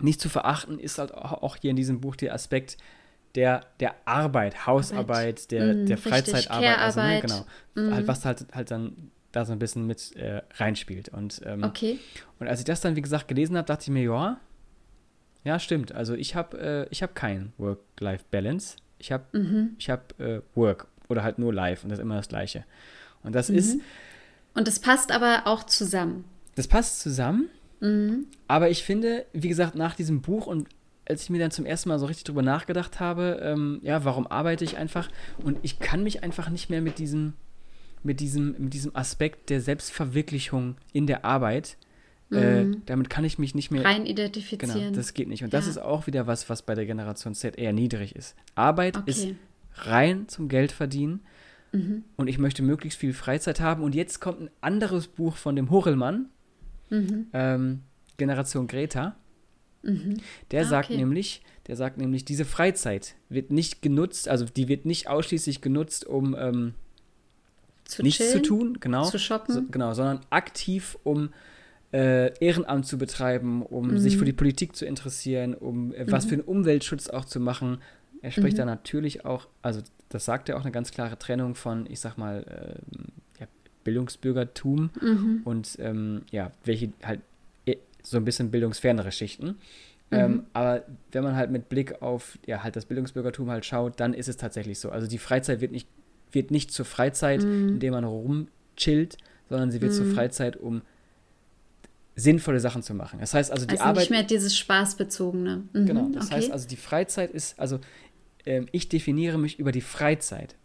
[0.00, 2.78] nicht zu verachten ist halt auch hier in diesem Buch der Aspekt,
[3.34, 7.44] der, der Arbeit, Hausarbeit, der, mm, der Freizeitarbeit, also ne, genau,
[7.74, 7.92] mm.
[7.92, 11.10] halt, was halt, halt dann da so ein bisschen mit äh, reinspielt.
[11.10, 11.98] Und, ähm, okay.
[12.40, 14.40] und als ich das dann, wie gesagt, gelesen habe, dachte ich mir, ja,
[15.46, 15.92] ja, stimmt.
[15.92, 18.76] Also ich habe äh, ich hab kein Work-Life-Balance.
[18.98, 19.76] Ich habe mhm.
[19.86, 22.64] hab, äh, Work oder halt nur Life und das ist immer das Gleiche.
[23.22, 23.56] Und das mhm.
[23.56, 23.80] ist.
[24.54, 26.24] Und das passt aber auch zusammen.
[26.56, 27.48] Das passt zusammen.
[27.78, 28.26] Mhm.
[28.48, 30.68] Aber ich finde, wie gesagt, nach diesem Buch und
[31.08, 34.26] als ich mir dann zum ersten Mal so richtig drüber nachgedacht habe, ähm, ja, warum
[34.26, 35.08] arbeite ich einfach?
[35.44, 37.34] Und ich kann mich einfach nicht mehr mit diesem,
[38.02, 41.76] mit diesem, mit diesem Aspekt der Selbstverwirklichung in der Arbeit,
[42.30, 42.38] mhm.
[42.38, 44.74] äh, damit kann ich mich nicht mehr rein identifizieren.
[44.74, 45.42] Genau, das geht nicht.
[45.42, 45.58] Und ja.
[45.58, 48.34] das ist auch wieder was, was bei der Generation Z eher niedrig ist.
[48.54, 49.10] Arbeit okay.
[49.10, 49.28] ist
[49.74, 51.20] rein zum Geld verdienen.
[51.72, 52.04] Mhm.
[52.16, 53.82] Und ich möchte möglichst viel Freizeit haben.
[53.82, 56.28] Und jetzt kommt ein anderes Buch von dem Hochelmann,
[56.90, 57.26] mhm.
[57.32, 57.82] ähm,
[58.16, 59.16] Generation Greta.
[59.82, 60.16] Mhm.
[60.50, 60.98] Der ah, sagt okay.
[60.98, 66.04] nämlich, der sagt nämlich, diese Freizeit wird nicht genutzt, also die wird nicht ausschließlich genutzt,
[66.06, 66.74] um ähm,
[67.84, 71.30] zu nichts chillen, zu tun, genau, zu shoppen, so, genau, sondern aktiv um
[71.92, 73.98] äh, Ehrenamt zu betreiben, um mhm.
[73.98, 76.28] sich für die Politik zu interessieren, um äh, was mhm.
[76.28, 77.78] für einen Umweltschutz auch zu machen.
[78.22, 78.60] Er spricht mhm.
[78.60, 82.16] da natürlich auch, also das sagt er auch eine ganz klare Trennung von, ich sag
[82.16, 83.46] mal, äh, ja,
[83.84, 85.40] Bildungsbürgertum mhm.
[85.44, 87.20] und ähm, ja, welche halt
[88.06, 89.46] so ein bisschen bildungsfernere Schichten.
[89.46, 89.56] Mhm.
[90.12, 94.14] Ähm, aber wenn man halt mit Blick auf ja, halt das Bildungsbürgertum halt schaut, dann
[94.14, 94.90] ist es tatsächlich so.
[94.90, 95.88] Also die Freizeit wird nicht,
[96.30, 97.70] wird nicht zur Freizeit, mhm.
[97.70, 99.18] indem man rumchillt,
[99.48, 99.96] sondern sie wird mhm.
[99.96, 100.82] zur Freizeit, um
[102.16, 103.20] sinnvolle Sachen zu machen.
[103.20, 104.00] Das heißt also die also Arbeit.
[104.00, 105.64] nicht mehr dieses Spaßbezogene.
[105.72, 106.36] Mhm, genau, das okay.
[106.36, 107.78] heißt also die Freizeit ist, also
[108.46, 110.56] ähm, ich definiere mich über die Freizeit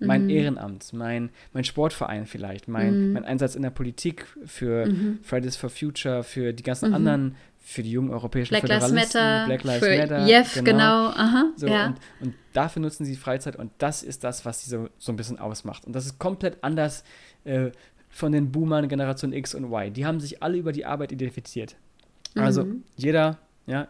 [0.00, 0.30] mein mhm.
[0.30, 3.12] Ehrenamt, mein, mein Sportverein vielleicht, mein, mhm.
[3.12, 5.18] mein Einsatz in der Politik für mhm.
[5.22, 6.94] Fridays for Future, für die ganzen mhm.
[6.94, 10.26] anderen, für die jungen europäischen Black Föderalisten, Lives Matter, Black Lives für Matter.
[10.26, 10.64] Jeff, genau.
[10.64, 11.08] genau.
[11.10, 11.86] Aha, so, ja.
[11.86, 15.16] und, und, dafür nutzen sie Freizeit und das ist das, was sie so, so ein
[15.16, 15.84] bisschen ausmacht.
[15.84, 17.04] Und das ist komplett anders
[17.44, 17.70] äh,
[18.16, 19.92] von den Boomern Generation X und Y.
[19.92, 21.76] Die haben sich alle über die Arbeit identifiziert.
[22.34, 22.82] Also mhm.
[22.96, 23.88] jeder, ja,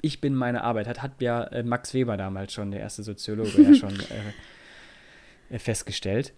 [0.00, 3.62] ich bin meine Arbeit, hat, hat ja äh, Max Weber damals schon, der erste Soziologe,
[3.62, 3.90] ja schon
[5.50, 6.32] äh, äh, festgestellt.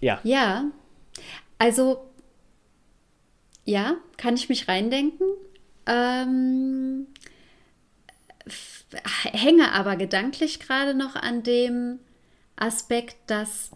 [0.00, 0.20] Ja.
[0.24, 0.64] Ja,
[1.58, 2.10] also
[3.64, 5.26] ja, kann ich mich reindenken.
[5.86, 7.06] Ähm,
[9.32, 12.00] hänge aber gedanklich gerade noch an dem
[12.56, 13.70] Aspekt, dass,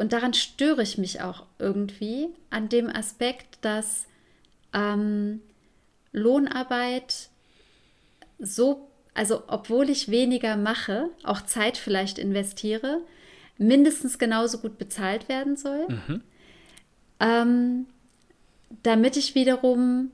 [0.00, 4.06] und daran störe ich mich auch irgendwie, an dem Aspekt, dass
[4.72, 5.40] ähm,
[6.12, 7.28] Lohnarbeit
[8.38, 13.00] so also obwohl ich weniger mache, auch Zeit vielleicht investiere,
[13.58, 16.22] mindestens genauso gut bezahlt werden soll, mhm.
[17.18, 17.86] ähm,
[18.82, 20.10] damit ich wiederum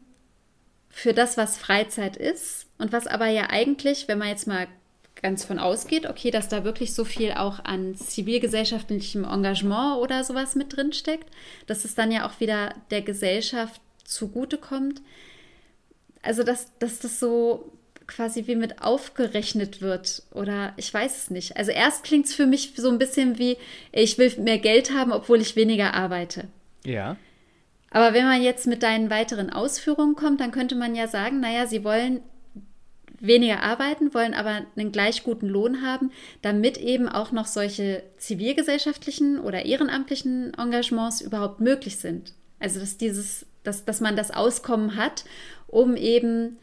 [0.89, 4.67] für das, was Freizeit ist und was aber ja eigentlich, wenn man jetzt mal
[5.23, 10.55] ganz von ausgeht, okay, dass da wirklich so viel auch an zivilgesellschaftlichem Engagement oder sowas
[10.55, 11.29] mit drin steckt,
[11.67, 15.03] dass es dann ja auch wieder der Gesellschaft zugutekommt.
[16.23, 17.73] Also, dass, dass das so
[18.07, 21.57] quasi wie mit aufgerechnet wird oder ich weiß es nicht.
[21.57, 23.57] Also erst klingt es für mich so ein bisschen wie,
[23.93, 26.45] ich will mehr Geld haben, obwohl ich weniger arbeite.
[26.85, 27.17] Ja.
[27.91, 31.67] Aber wenn man jetzt mit deinen weiteren Ausführungen kommt, dann könnte man ja sagen, naja,
[31.67, 32.21] sie wollen
[33.21, 36.11] weniger arbeiten, wollen aber einen gleich guten Lohn haben,
[36.43, 42.35] damit eben auch noch solche zivilgesellschaftlichen oder ehrenamtlichen Engagements überhaupt möglich sind.
[42.59, 45.25] Also dass dieses, dass, dass man das Auskommen hat,
[45.67, 46.59] um eben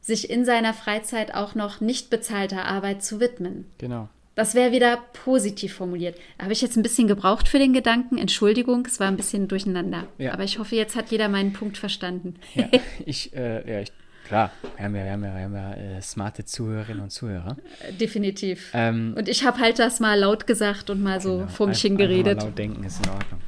[0.00, 3.66] sich in seiner Freizeit auch noch nicht bezahlter Arbeit zu widmen.
[3.78, 4.08] Genau.
[4.36, 6.18] Das wäre wieder positiv formuliert.
[6.38, 8.18] Habe ich jetzt ein bisschen gebraucht für den Gedanken.
[8.18, 10.06] Entschuldigung, es war ein bisschen durcheinander.
[10.18, 10.34] Ja.
[10.34, 12.34] Aber ich hoffe, jetzt hat jeder meinen Punkt verstanden.
[12.54, 12.68] Ja,
[13.06, 13.92] ich, äh, ja, ich,
[14.26, 17.56] klar, wir haben ja, wir haben ja, wir haben ja äh, smarte Zuhörerinnen und Zuhörer.
[18.00, 18.70] Definitiv.
[18.74, 21.80] Ähm, und ich habe halt das mal laut gesagt und mal so genau, vor mich
[21.80, 22.42] hingeredet.
[22.42, 23.40] Laut denken ist in Ordnung.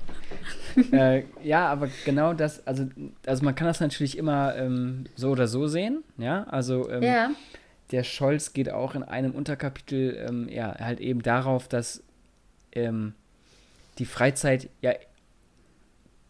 [0.93, 2.87] äh, ja, aber genau das, also,
[3.27, 7.31] also man kann das natürlich immer ähm, so oder so sehen, ja, also ähm, ja.
[7.91, 12.03] der Scholz geht auch in einem Unterkapitel ähm, ja halt eben darauf, dass
[12.73, 13.15] ähm,
[13.99, 14.93] die Freizeit ja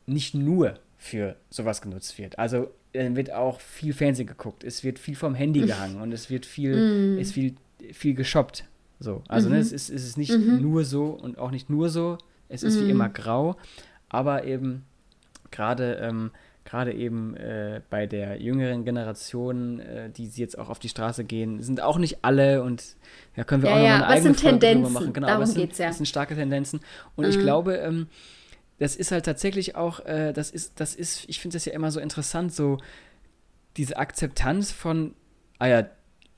[0.07, 2.39] nicht nur für sowas genutzt wird.
[2.39, 6.31] Also äh, wird auch viel Fernsehen geguckt, es wird viel vom Handy gehangen und es
[6.31, 7.19] wird viel, mm.
[7.19, 7.55] es viel,
[7.93, 8.65] viel geshoppt.
[9.01, 9.61] So, also ne, mhm.
[9.61, 10.61] ne, es, ist, es ist nicht mhm.
[10.61, 12.87] nur so und auch nicht nur so, es ist mhm.
[12.87, 13.57] wie immer grau,
[14.09, 14.85] aber eben
[15.53, 16.33] gerade ähm,
[16.69, 21.63] gerade eben äh, bei der jüngeren Generation, äh, die jetzt auch auf die Straße gehen,
[21.63, 22.85] sind auch nicht alle und
[23.37, 24.93] ja, können wir ja, auch ja, noch eine eigene Folge Tendenzen?
[24.93, 25.13] machen.
[25.15, 25.87] Genau, Darum geht es ja.
[25.87, 26.81] Das sind starke Tendenzen.
[27.17, 28.09] Und ich glaube, ähm,
[28.79, 31.91] das ist halt tatsächlich auch, äh, das ist, das ist, ich finde das ja immer
[31.91, 32.79] so interessant, so
[33.77, 35.15] diese Akzeptanz von,
[35.59, 35.89] ah ja,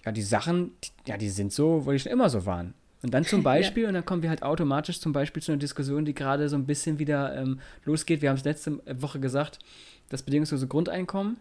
[0.04, 2.74] ja, die Sachen, die, ja, die sind so, weil die schon immer so waren.
[3.02, 3.88] Und dann zum Beispiel, ja.
[3.88, 6.66] und dann kommen wir halt automatisch zum Beispiel zu einer Diskussion, die gerade so ein
[6.66, 8.22] bisschen wieder ähm, losgeht.
[8.22, 9.58] Wir haben es letzte Woche gesagt,
[10.08, 11.38] das bedingungslose Grundeinkommen.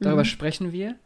[0.00, 0.26] Darüber mhm.
[0.26, 0.96] sprechen wir.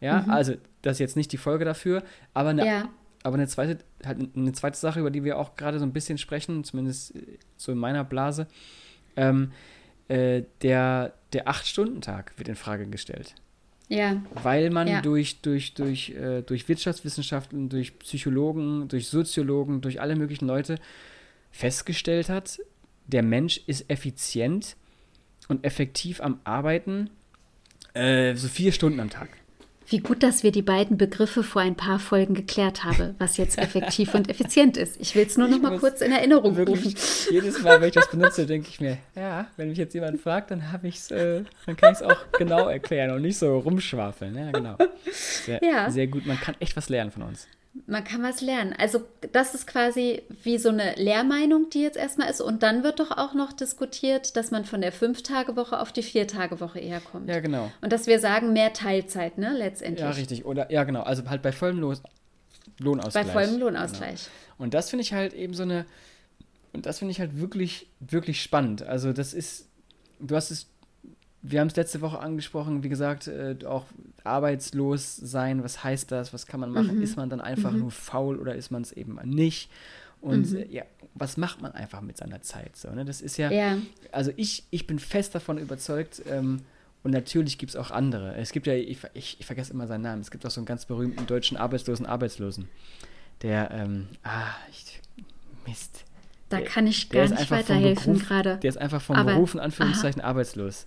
[0.00, 0.30] Ja, mhm.
[0.30, 2.88] also das ist jetzt nicht die Folge dafür, aber eine, ja.
[3.22, 6.18] Aber eine zweite, halt eine zweite Sache, über die wir auch gerade so ein bisschen
[6.18, 8.46] sprechen, zumindest äh, so in meiner Blase,
[9.16, 9.52] ähm,
[10.08, 13.34] äh, der, der Acht-Stunden-Tag wird in Frage gestellt.
[13.88, 14.22] Ja.
[14.42, 15.02] Weil man ja.
[15.02, 20.76] durch, durch, durch, äh, durch Wirtschaftswissenschaften, durch Psychologen, durch Soziologen, durch alle möglichen Leute
[21.50, 22.60] festgestellt hat,
[23.06, 24.76] der Mensch ist effizient
[25.48, 27.10] und effektiv am Arbeiten,
[27.94, 29.28] äh, so vier Stunden am Tag.
[29.90, 33.58] Wie gut, dass wir die beiden Begriffe vor ein paar Folgen geklärt haben, was jetzt
[33.58, 35.00] effektiv und effizient ist.
[35.00, 36.94] Ich will es nur ich noch mal kurz in Erinnerung rufen.
[37.28, 40.52] Jedes Mal, wenn ich das benutze, denke ich mir, ja, wenn mich jetzt jemand fragt,
[40.52, 44.36] dann habe ich äh, dann kann ich es auch genau erklären und nicht so rumschwafeln.
[44.36, 44.76] Ja, genau.
[45.10, 45.90] Sehr, ja.
[45.90, 46.24] sehr gut.
[46.24, 47.48] Man kann echt was lernen von uns.
[47.86, 48.74] Man kann was lernen.
[48.76, 52.40] Also das ist quasi wie so eine Lehrmeinung, die jetzt erstmal ist.
[52.40, 56.80] Und dann wird doch auch noch diskutiert, dass man von der Fünf-Tage-Woche auf die Vier-Tage-Woche
[56.80, 57.28] eher kommt.
[57.28, 57.70] Ja, genau.
[57.80, 60.00] Und dass wir sagen, mehr Teilzeit, ne, letztendlich.
[60.00, 60.44] Ja, richtig.
[60.44, 61.02] Oder ja, genau.
[61.02, 61.96] Also halt bei vollem Lohn
[62.78, 63.26] Lohnausgleich.
[63.26, 64.24] Bei vollem Lohnausgleich.
[64.24, 64.64] Genau.
[64.64, 65.86] Und das finde ich halt eben so eine,
[66.72, 68.82] und das finde ich halt wirklich, wirklich spannend.
[68.82, 69.68] Also das ist,
[70.18, 70.69] du hast es
[71.42, 73.86] wir haben es letzte Woche angesprochen, wie gesagt, äh, auch
[74.24, 76.96] arbeitslos sein, was heißt das, was kann man machen?
[76.96, 77.02] Mhm.
[77.02, 77.80] Ist man dann einfach mhm.
[77.80, 79.70] nur faul oder ist man es eben nicht?
[80.20, 80.56] Und mhm.
[80.56, 80.82] äh, ja,
[81.14, 82.76] was macht man einfach mit seiner Zeit?
[82.76, 83.04] So, ne?
[83.04, 83.78] Das ist ja, ja,
[84.12, 86.62] also ich, ich bin fest davon überzeugt, ähm,
[87.02, 88.36] und natürlich gibt es auch andere.
[88.36, 90.66] Es gibt ja, ich, ich, ich, vergesse immer seinen Namen, es gibt auch so einen
[90.66, 92.68] ganz berühmten deutschen Arbeitslosen Arbeitslosen,
[93.40, 95.00] der, ähm, ah, ich,
[95.66, 96.04] Mist.
[96.50, 98.58] Da kann ich gar nicht weiterhelfen gerade.
[98.58, 100.28] Der ist einfach vom Aber, Beruf in Anführungszeichen aha.
[100.28, 100.84] arbeitslos.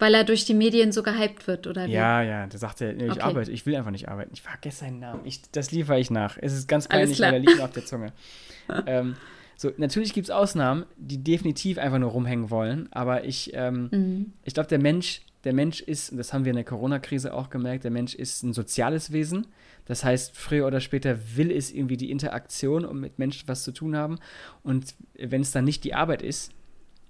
[0.00, 1.92] Weil er durch die Medien so gehypt wird, oder wie?
[1.92, 3.20] Ja, ja, der sagt nee, ich okay.
[3.20, 4.30] arbeite, ich will einfach nicht arbeiten.
[4.32, 5.20] Ich vergesse seinen Namen.
[5.24, 6.38] Ich, das liefere ich nach.
[6.40, 8.12] Es ist ganz peinlich, weil er liegt auf der Zunge.
[8.86, 9.16] ähm,
[9.56, 14.32] so, natürlich gibt es Ausnahmen, die definitiv einfach nur rumhängen wollen, aber ich, ähm, mhm.
[14.42, 17.50] ich glaube, der Mensch, der Mensch ist, und das haben wir in der Corona-Krise auch
[17.50, 19.48] gemerkt, der Mensch ist ein soziales Wesen.
[19.84, 23.72] Das heißt, früher oder später will es irgendwie die Interaktion und mit Menschen was zu
[23.72, 24.18] tun haben.
[24.62, 26.52] Und wenn es dann nicht die Arbeit ist,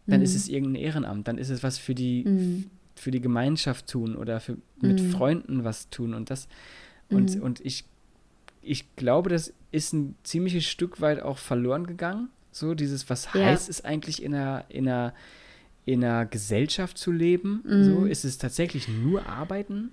[0.09, 0.25] dann mhm.
[0.25, 4.17] ist es irgendein Ehrenamt, dann ist es was für die, mhm für die Gemeinschaft tun
[4.17, 5.11] oder für, mit mhm.
[5.11, 6.49] Freunden was tun und das
[7.11, 7.43] und, mhm.
[7.43, 7.85] und ich,
[8.63, 12.29] ich glaube, das ist ein ziemliches Stück weit auch verloren gegangen.
[12.53, 13.45] So, dieses, was ja.
[13.45, 15.15] heißt es eigentlich in einer, in einer,
[15.85, 17.63] in einer Gesellschaft zu leben?
[17.65, 17.85] Mhm.
[17.85, 19.93] So, ist es tatsächlich nur Arbeiten?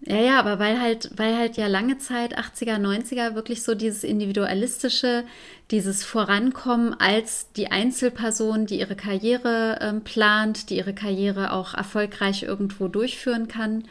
[0.00, 4.04] Ja, ja, aber weil halt, weil halt ja lange Zeit, 80er, 90er, wirklich so dieses
[4.04, 5.24] individualistische,
[5.72, 12.44] dieses Vorankommen als die Einzelperson, die ihre Karriere ähm, plant, die ihre Karriere auch erfolgreich
[12.44, 13.84] irgendwo durchführen kann.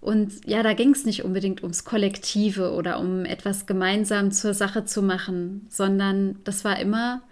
[0.00, 4.86] Und ja, da ging es nicht unbedingt ums Kollektive oder um etwas gemeinsam zur Sache
[4.86, 7.22] zu machen, sondern das war immer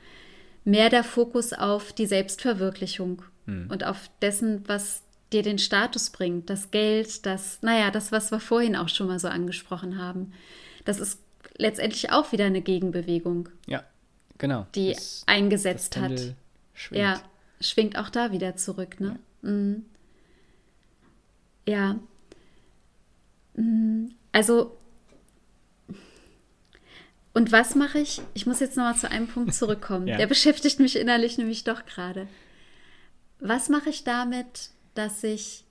[0.64, 3.68] mehr der Fokus auf die Selbstverwirklichung hm.
[3.70, 8.40] und auf dessen, was dir den Status bringt, das Geld, das, naja, das, was wir
[8.40, 10.32] vorhin auch schon mal so angesprochen haben.
[10.84, 11.20] Das ist
[11.56, 13.48] letztendlich auch wieder eine Gegenbewegung.
[13.66, 13.84] Ja,
[14.38, 14.66] genau.
[14.74, 16.34] Die das, eingesetzt das hat.
[16.74, 17.02] Schwingt.
[17.02, 17.20] Ja,
[17.60, 19.18] schwingt auch da wieder zurück, ne?
[19.42, 19.50] Ja.
[19.50, 19.84] Mhm.
[21.66, 21.96] ja.
[23.54, 24.14] Mhm.
[24.32, 24.76] Also,
[27.34, 28.20] und was mache ich?
[28.34, 30.06] Ich muss jetzt nochmal zu einem Punkt zurückkommen.
[30.06, 30.16] ja.
[30.16, 32.28] Der beschäftigt mich innerlich nämlich doch gerade.
[33.40, 35.64] Was mache ich damit, dass sich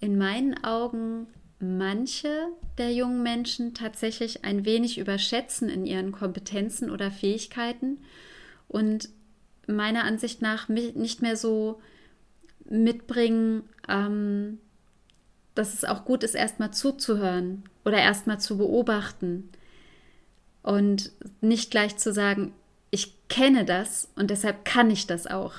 [0.00, 1.26] in meinen Augen
[1.58, 2.48] manche
[2.78, 7.98] der jungen Menschen tatsächlich ein wenig überschätzen in ihren Kompetenzen oder Fähigkeiten
[8.68, 9.08] und
[9.66, 11.80] meiner Ansicht nach nicht mehr so
[12.64, 14.58] mitbringen, ähm,
[15.54, 19.48] dass es auch gut ist, erstmal zuzuhören oder erstmal zu beobachten
[20.62, 22.52] und nicht gleich zu sagen,
[22.90, 25.54] ich kenne das und deshalb kann ich das auch,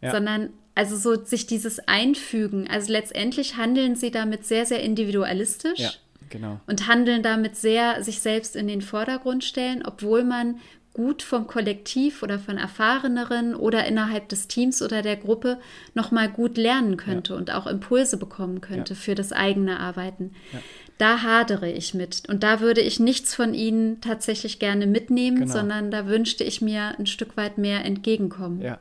[0.00, 0.10] ja.
[0.10, 2.68] sondern also so sich dieses Einfügen.
[2.68, 5.78] Also letztendlich handeln sie damit sehr, sehr individualistisch.
[5.78, 5.90] Ja,
[6.30, 6.60] genau.
[6.66, 10.60] Und handeln damit sehr, sich selbst in den Vordergrund stellen, obwohl man
[10.94, 15.58] gut vom Kollektiv oder von Erfahreneren oder innerhalb des Teams oder der Gruppe
[15.94, 17.38] nochmal gut lernen könnte ja.
[17.38, 18.98] und auch Impulse bekommen könnte ja.
[18.98, 20.34] für das eigene Arbeiten.
[20.52, 20.60] Ja.
[20.98, 22.22] Da hadere ich mit.
[22.28, 25.52] Und da würde ich nichts von ihnen tatsächlich gerne mitnehmen, genau.
[25.52, 28.60] sondern da wünschte ich mir ein Stück weit mehr entgegenkommen.
[28.60, 28.78] Ja,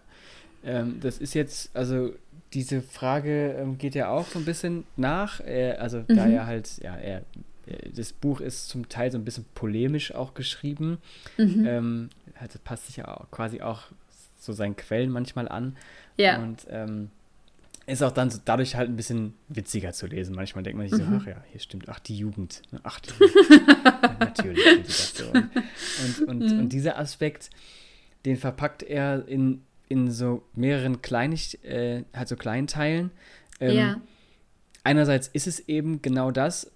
[0.64, 2.14] ähm, das ist jetzt, also
[2.54, 5.40] diese Frage ähm, geht ja auch so ein bisschen nach.
[5.42, 6.16] Äh, also mhm.
[6.16, 7.24] da er halt, ja, er,
[7.66, 11.00] äh, das Buch ist zum Teil so ein bisschen polemisch auch geschrieben.
[11.38, 11.66] Mhm.
[11.66, 12.10] Ähm,
[12.40, 13.84] also passt sich ja auch quasi auch
[14.38, 15.76] so seinen Quellen manchmal an.
[16.18, 16.42] Ja.
[16.42, 17.10] Und ähm,
[17.86, 20.36] ist auch dann so dadurch halt ein bisschen witziger zu lesen.
[20.36, 21.20] Manchmal denkt man sich so, mhm.
[21.22, 22.62] ach ja, hier stimmt, ach die Jugend.
[22.72, 22.80] Ne?
[22.84, 23.10] Ach, die
[23.50, 24.64] ja, natürlich.
[25.14, 26.60] Die und, und, mhm.
[26.60, 27.50] und dieser Aspekt,
[28.26, 33.12] den verpackt er in, in so mehreren Kleinig, äh, halt so kleinen Teilen.
[33.60, 34.02] Ähm, ja.
[34.84, 36.72] Einerseits ist es eben genau das,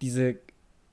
[0.00, 0.36] diese,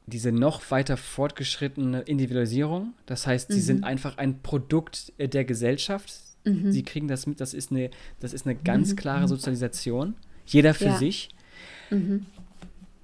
[0.08, 2.94] diese noch weiter fortgeschrittene Individualisierung.
[3.06, 3.54] Das heißt, mhm.
[3.54, 6.14] sie sind einfach ein Produkt äh, der Gesellschaft
[6.44, 6.72] Mhm.
[6.72, 7.90] Sie kriegen das mit, das ist eine,
[8.20, 8.96] das ist eine ganz mhm.
[8.96, 10.16] klare Sozialisation.
[10.46, 10.98] Jeder für ja.
[10.98, 11.30] sich.
[11.90, 12.26] Mhm.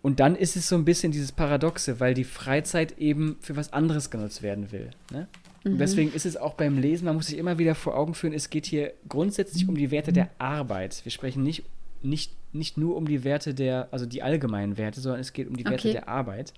[0.01, 3.73] Und dann ist es so ein bisschen dieses Paradoxe, weil die Freizeit eben für was
[3.73, 4.91] anderes genutzt werden will.
[5.11, 5.27] Ne?
[5.67, 5.77] Und mhm.
[5.79, 8.49] deswegen ist es auch beim Lesen, man muss sich immer wieder vor Augen führen, es
[8.49, 11.01] geht hier grundsätzlich um die Werte der Arbeit.
[11.03, 11.63] Wir sprechen nicht,
[12.01, 15.55] nicht, nicht nur um die Werte der, also die allgemeinen Werte, sondern es geht um
[15.55, 15.91] die Werte okay.
[15.91, 16.53] der Arbeit.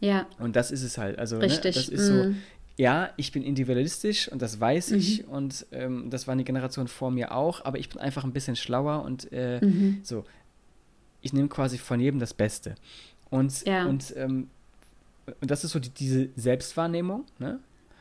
[0.00, 0.26] Ja.
[0.38, 1.18] Und das ist es halt.
[1.18, 1.76] Also, Richtig.
[1.76, 2.36] Ne, das ist so, mhm
[2.76, 4.98] ja, ich bin individualistisch und das weiß mhm.
[4.98, 8.32] ich und ähm, das war eine Generation vor mir auch, aber ich bin einfach ein
[8.32, 10.00] bisschen schlauer und äh, mhm.
[10.02, 10.24] so.
[11.22, 12.74] Ich nehme quasi von jedem das Beste.
[13.30, 13.86] Und, ja.
[13.86, 14.50] und, ähm,
[15.40, 17.60] und das ist so die, diese Selbstwahrnehmung, ne?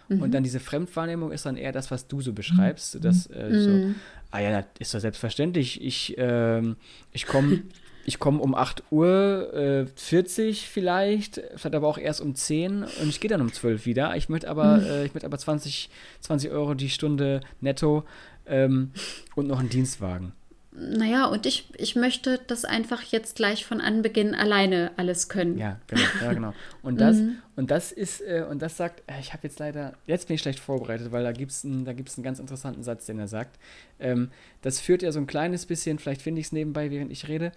[0.09, 0.21] Mhm.
[0.21, 3.03] Und dann diese Fremdwahrnehmung ist dann eher das, was du so beschreibst.
[3.03, 3.95] Dass, äh, so, mhm.
[4.31, 5.83] ah ja, ist doch selbstverständlich.
[5.83, 6.75] Ich, ähm,
[7.11, 7.63] ich komme
[8.05, 13.09] ich komme um 8 Uhr äh, 40 vielleicht, vielleicht aber auch erst um 10 und
[13.09, 14.15] ich gehe dann um 12 wieder.
[14.15, 14.85] Ich möchte aber, mhm.
[14.85, 15.89] äh, ich möchte aber 20,
[16.19, 18.03] 20 Euro die Stunde netto
[18.45, 18.91] ähm,
[19.35, 20.33] und noch einen Dienstwagen.
[20.75, 25.59] Naja, und ich, ich möchte das einfach jetzt gleich von Anbeginn alleine alles können.
[25.59, 26.01] Ja, genau.
[26.21, 26.53] Ja, genau.
[26.81, 27.37] Und, das, mhm.
[27.55, 30.41] und das ist, äh, und das sagt, äh, ich habe jetzt leider, jetzt bin ich
[30.41, 33.59] schlecht vorbereitet, weil da gibt es einen, einen ganz interessanten Satz, den er sagt.
[33.99, 34.31] Ähm,
[34.63, 37.51] das führt ja so ein kleines bisschen, vielleicht finde ich es nebenbei, während ich rede,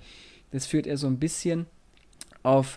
[0.52, 1.64] das führt er so ein bisschen
[2.42, 2.76] auf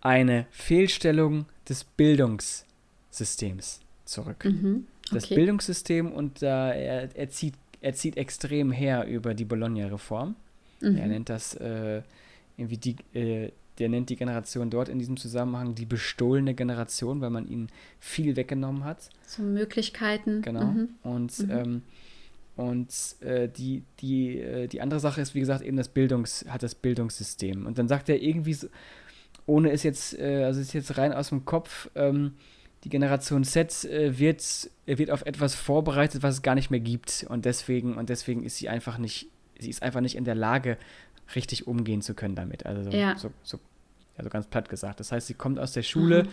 [0.00, 4.44] eine Fehlstellung des Bildungssystems zurück.
[4.44, 5.14] Mhm, okay.
[5.14, 10.36] Das Bildungssystem und äh, er, er, zieht, er zieht extrem her über die Bologna-Reform.
[10.80, 10.96] Mhm.
[10.96, 12.02] Er nennt das äh,
[12.56, 17.30] irgendwie die, äh, der nennt die Generation dort in diesem Zusammenhang die bestohlene Generation, weil
[17.30, 17.68] man ihnen
[17.98, 19.08] viel weggenommen hat.
[19.26, 20.42] So Möglichkeiten.
[20.42, 20.64] Genau.
[20.64, 20.88] Mhm.
[21.02, 21.50] Und mhm.
[21.50, 21.82] Ähm,
[22.56, 26.62] und äh, die, die, äh, die andere Sache ist, wie gesagt, eben das Bildungs, hat
[26.62, 27.64] das Bildungssystem.
[27.64, 28.68] Und dann sagt er irgendwie, so,
[29.46, 32.34] ohne es jetzt, äh, also ist jetzt rein aus dem Kopf, ähm,
[32.84, 37.26] die Generation Z äh, wird, wird auf etwas vorbereitet, was es gar nicht mehr gibt.
[37.28, 39.28] Und deswegen, und deswegen ist sie einfach nicht,
[39.58, 40.78] sie ist einfach nicht in der Lage,
[41.34, 42.66] richtig umgehen zu können damit.
[42.66, 43.16] Also ja.
[43.16, 43.60] so, so,
[44.16, 45.00] also ganz platt gesagt.
[45.00, 46.28] Das heißt, sie kommt aus der Schule, mhm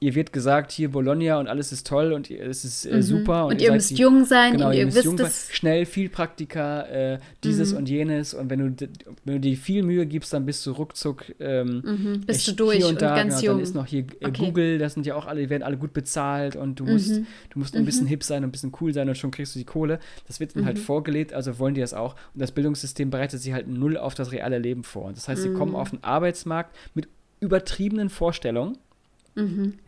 [0.00, 3.02] ihr wird gesagt, hier Bologna und alles ist toll und es ist äh, mhm.
[3.02, 3.46] super.
[3.46, 5.86] Und, und ihr, ihr müsst die, jung sein, genau, ihr, ihr müsst jung sein, schnell,
[5.86, 7.78] viel Praktika, äh, dieses mhm.
[7.78, 8.34] und jenes.
[8.34, 8.88] Und wenn du,
[9.24, 12.20] wenn du dir viel Mühe gibst, dann bist du ruckzuck ähm, mhm.
[12.26, 13.56] bist du durch hier und, da, und ganz genau, jung.
[13.56, 14.44] Dann ist noch hier äh, okay.
[14.44, 17.26] Google, das sind ja auch alle, die werden alle gut bezahlt und du musst, mhm.
[17.50, 18.08] du musst ein bisschen mhm.
[18.08, 20.00] hip sein und ein bisschen cool sein und schon kriegst du die Kohle.
[20.26, 20.82] Das wird dann halt mhm.
[20.82, 22.14] vorgelegt, also wollen die das auch.
[22.34, 25.04] Und das Bildungssystem bereitet sie halt null auf das reale Leben vor.
[25.04, 27.08] Und das heißt, sie kommen auf den Arbeitsmarkt mit
[27.40, 28.78] übertriebenen Vorstellungen.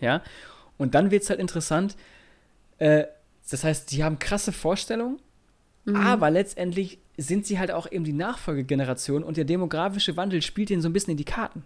[0.00, 0.22] Ja,
[0.78, 1.96] und dann wird es halt interessant.
[2.78, 3.04] Äh,
[3.50, 5.18] das heißt, sie haben krasse Vorstellungen,
[5.84, 5.96] mhm.
[5.96, 10.82] aber letztendlich sind sie halt auch eben die Nachfolgegeneration und der demografische Wandel spielt ihnen
[10.82, 11.64] so ein bisschen in die Karten.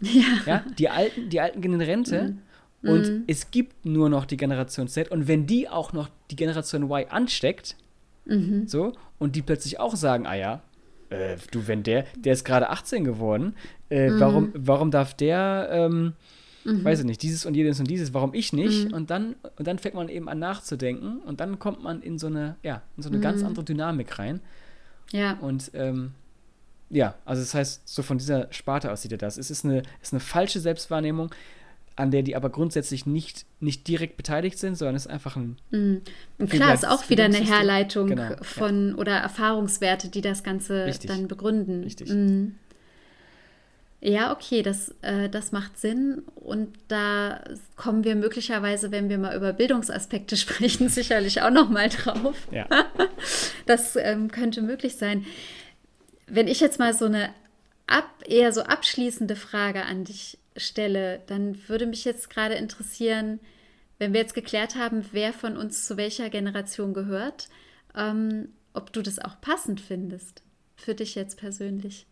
[0.00, 0.22] Ja.
[0.46, 0.64] ja?
[0.78, 2.34] Die Alten, die Alten gehen in Rente
[2.82, 2.88] mhm.
[2.88, 3.24] und mhm.
[3.26, 7.08] es gibt nur noch die Generation Z und wenn die auch noch die Generation Y
[7.08, 7.76] ansteckt,
[8.24, 8.66] mhm.
[8.66, 10.62] so, und die plötzlich auch sagen, ah ja,
[11.10, 13.54] äh, du, wenn der, der ist gerade 18 geworden,
[13.90, 14.20] äh, mhm.
[14.20, 16.14] warum, warum darf der, ähm,
[16.64, 16.84] Mhm.
[16.84, 18.88] Weiß ich nicht, dieses und jenes und dieses, warum ich nicht?
[18.88, 18.94] Mhm.
[18.94, 22.28] Und, dann, und dann fängt man eben an nachzudenken und dann kommt man in so
[22.28, 23.22] eine, ja, in so eine mhm.
[23.22, 24.40] ganz andere Dynamik rein.
[25.12, 25.34] Ja.
[25.40, 26.12] Und ähm,
[26.90, 29.38] ja, also das heißt, so von dieser Sparte aus sieht er das.
[29.38, 31.34] Es ist eine, es ist eine falsche Selbstwahrnehmung,
[31.96, 35.56] an der die aber grundsätzlich nicht, nicht direkt beteiligt sind, sondern es ist einfach ein.
[35.70, 36.02] Mhm.
[36.38, 38.94] Und klar, ist auch wieder eine Herleitung genau, von ja.
[38.96, 41.10] oder Erfahrungswerte, die das Ganze Richtig.
[41.10, 41.82] dann begründen.
[41.82, 42.10] Richtig.
[42.10, 42.56] Mhm.
[44.04, 46.24] Ja, okay, das, äh, das macht Sinn.
[46.34, 47.44] Und da
[47.76, 52.36] kommen wir möglicherweise, wenn wir mal über Bildungsaspekte sprechen, sicherlich auch noch mal drauf.
[52.50, 52.66] Ja.
[53.66, 55.24] Das ähm, könnte möglich sein.
[56.26, 57.30] Wenn ich jetzt mal so eine
[57.86, 63.38] ab, eher so abschließende Frage an dich stelle, dann würde mich jetzt gerade interessieren,
[64.00, 67.48] wenn wir jetzt geklärt haben, wer von uns zu welcher Generation gehört,
[67.94, 70.42] ähm, ob du das auch passend findest.
[70.74, 72.06] Für dich jetzt persönlich.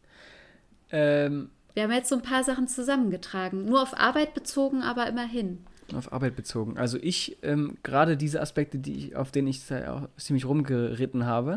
[0.92, 3.64] Ähm, wir haben jetzt so ein paar Sachen zusammengetragen.
[3.64, 5.64] Nur auf Arbeit bezogen, aber immerhin.
[5.94, 6.78] Auf Arbeit bezogen.
[6.78, 11.56] Also ich, ähm, gerade diese Aspekte, die ich, auf denen ich auch ziemlich rumgeritten habe,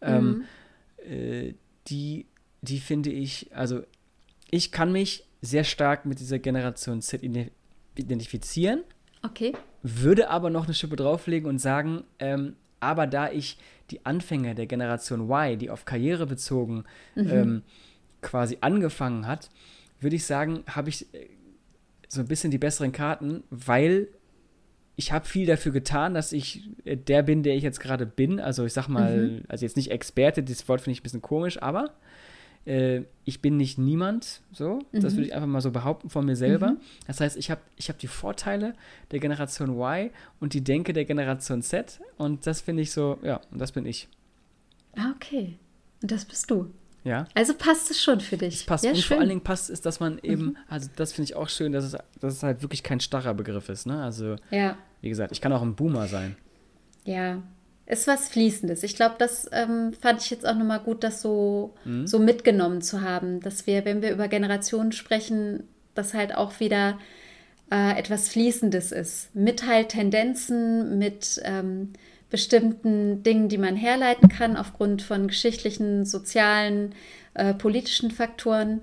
[0.00, 0.44] ähm,
[1.06, 1.12] mhm.
[1.12, 1.54] äh,
[1.88, 2.26] die,
[2.62, 3.82] die finde ich, also
[4.50, 7.22] ich kann mich sehr stark mit dieser Generation Z
[7.94, 8.82] identifizieren.
[9.22, 9.52] Okay.
[9.82, 13.58] Würde aber noch eine Schippe drauflegen und sagen, ähm, aber da ich
[13.90, 16.84] die Anfänge der Generation Y, die auf Karriere bezogen
[17.14, 17.30] mhm.
[17.30, 17.62] ähm,
[18.22, 19.50] quasi angefangen hat,
[20.00, 21.28] würde ich sagen, habe ich äh,
[22.08, 24.08] so ein bisschen die besseren Karten, weil
[24.96, 28.40] ich habe viel dafür getan, dass ich äh, der bin, der ich jetzt gerade bin.
[28.40, 29.42] Also ich sag mal, mhm.
[29.48, 31.94] also jetzt nicht Experte, das Wort finde ich ein bisschen komisch, aber
[32.66, 34.80] äh, ich bin nicht niemand, so.
[34.92, 35.00] Mhm.
[35.00, 36.72] Das würde ich einfach mal so behaupten von mir selber.
[36.72, 36.80] Mhm.
[37.06, 38.74] Das heißt, ich habe ich hab die Vorteile
[39.10, 40.10] der Generation Y
[40.40, 43.86] und die Denke der Generation Z und das finde ich so, ja, und das bin
[43.86, 44.08] ich.
[44.96, 45.56] Ah, okay.
[46.02, 46.70] Und das bist du.
[47.04, 47.26] Ja.
[47.34, 48.56] Also passt es schon für dich.
[48.56, 48.84] Es passt.
[48.84, 49.04] Ja, und schön.
[49.04, 50.56] vor allen Dingen passt es, dass man eben, mhm.
[50.68, 53.68] also das finde ich auch schön, dass es, dass es halt wirklich kein starrer Begriff
[53.68, 53.86] ist.
[53.86, 54.02] Ne?
[54.02, 54.76] Also, ja.
[55.00, 56.36] wie gesagt, ich kann auch ein Boomer sein.
[57.04, 57.42] Ja,
[57.86, 58.82] ist was Fließendes.
[58.82, 62.06] Ich glaube, das ähm, fand ich jetzt auch nochmal gut, das so, mhm.
[62.06, 66.98] so mitgenommen zu haben, dass wir, wenn wir über Generationen sprechen, das halt auch wieder
[67.70, 69.34] äh, etwas Fließendes ist.
[69.34, 71.92] Mit halt Tendenzen, mit ähm,
[72.30, 76.94] bestimmten Dingen, die man herleiten kann aufgrund von geschichtlichen, sozialen,
[77.34, 78.82] äh, politischen Faktoren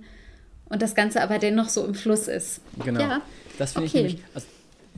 [0.66, 2.62] und das Ganze aber dennoch so im Fluss ist.
[2.84, 3.00] Genau.
[3.00, 3.22] Ja.
[3.58, 3.98] Das finde okay.
[3.98, 4.48] ich nämlich, also,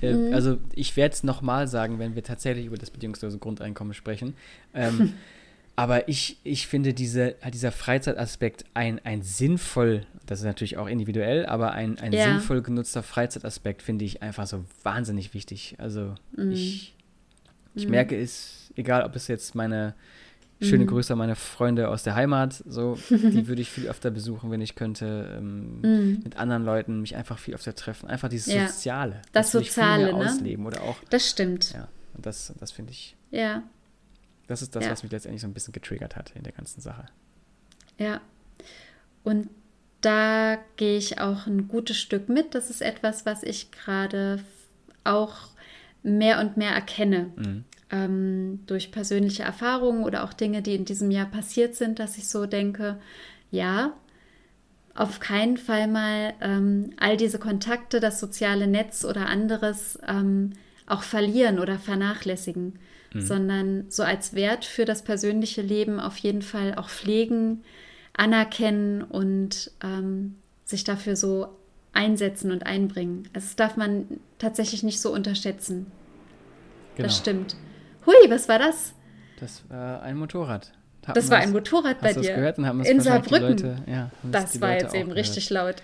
[0.02, 0.34] äh, mhm.
[0.34, 4.36] also ich werde es nochmal sagen, wenn wir tatsächlich über das bedingungslose Grundeinkommen sprechen.
[4.74, 5.14] Ähm,
[5.76, 11.46] aber ich, ich finde diese, dieser Freizeitaspekt ein, ein sinnvoll, das ist natürlich auch individuell,
[11.46, 12.26] aber ein, ein ja.
[12.26, 15.76] sinnvoll genutzter Freizeitaspekt finde ich einfach so wahnsinnig wichtig.
[15.78, 16.52] Also mhm.
[16.52, 16.96] ich
[17.76, 17.92] ich mhm.
[17.92, 19.96] merke es, egal ob es jetzt meine
[20.62, 20.90] schöne mhm.
[20.90, 24.62] Grüße an meine Freunde aus der Heimat, so, die würde ich viel öfter besuchen, wenn
[24.62, 26.22] ich könnte, ähm, mhm.
[26.24, 28.10] mit anderen Leuten mich einfach viel öfter treffen.
[28.10, 28.68] Einfach dieses ja.
[28.68, 29.22] Soziale.
[29.32, 30.16] Das, das Soziale, ne?
[30.16, 30.98] ausleben oder auch.
[31.10, 31.72] Das stimmt.
[31.74, 33.16] Ja, und das, das finde ich.
[33.32, 33.64] Ja.
[34.48, 34.92] Das ist das, ja.
[34.92, 37.06] was mich letztendlich so ein bisschen getriggert hat in der ganzen Sache.
[37.98, 38.20] Ja.
[39.24, 39.50] Und
[40.02, 42.56] da gehe ich auch ein gutes Stück mit.
[42.56, 44.44] Das ist etwas, was ich gerade
[45.04, 45.50] auch
[46.04, 47.32] mehr und mehr erkenne.
[47.36, 47.64] Mhm.
[47.92, 52.28] Ähm, durch persönliche Erfahrungen oder auch Dinge, die in diesem Jahr passiert sind, dass ich
[52.28, 53.00] so denke,
[53.50, 53.94] ja,
[54.94, 60.52] auf keinen Fall mal ähm, all diese Kontakte, das soziale Netz oder anderes ähm,
[60.86, 62.78] auch verlieren oder vernachlässigen,
[63.14, 63.22] mhm.
[63.22, 67.64] sondern so als Wert für das persönliche Leben auf jeden Fall auch pflegen,
[68.14, 70.36] anerkennen und ähm,
[70.66, 71.48] sich dafür so
[71.94, 73.28] einsetzen und einbringen.
[73.34, 75.88] Also das darf man tatsächlich nicht so unterschätzen.
[76.96, 77.08] Genau.
[77.08, 77.56] Das stimmt.
[78.06, 78.94] Hui, was war das?
[79.40, 80.72] Das war ein Motorrad.
[81.06, 82.36] Haben das war ein Motorrad bei dir.
[82.36, 83.50] Gehört und haben In Saarbrücken.
[83.50, 85.76] Leute, ja, das war Leute jetzt eben richtig laut.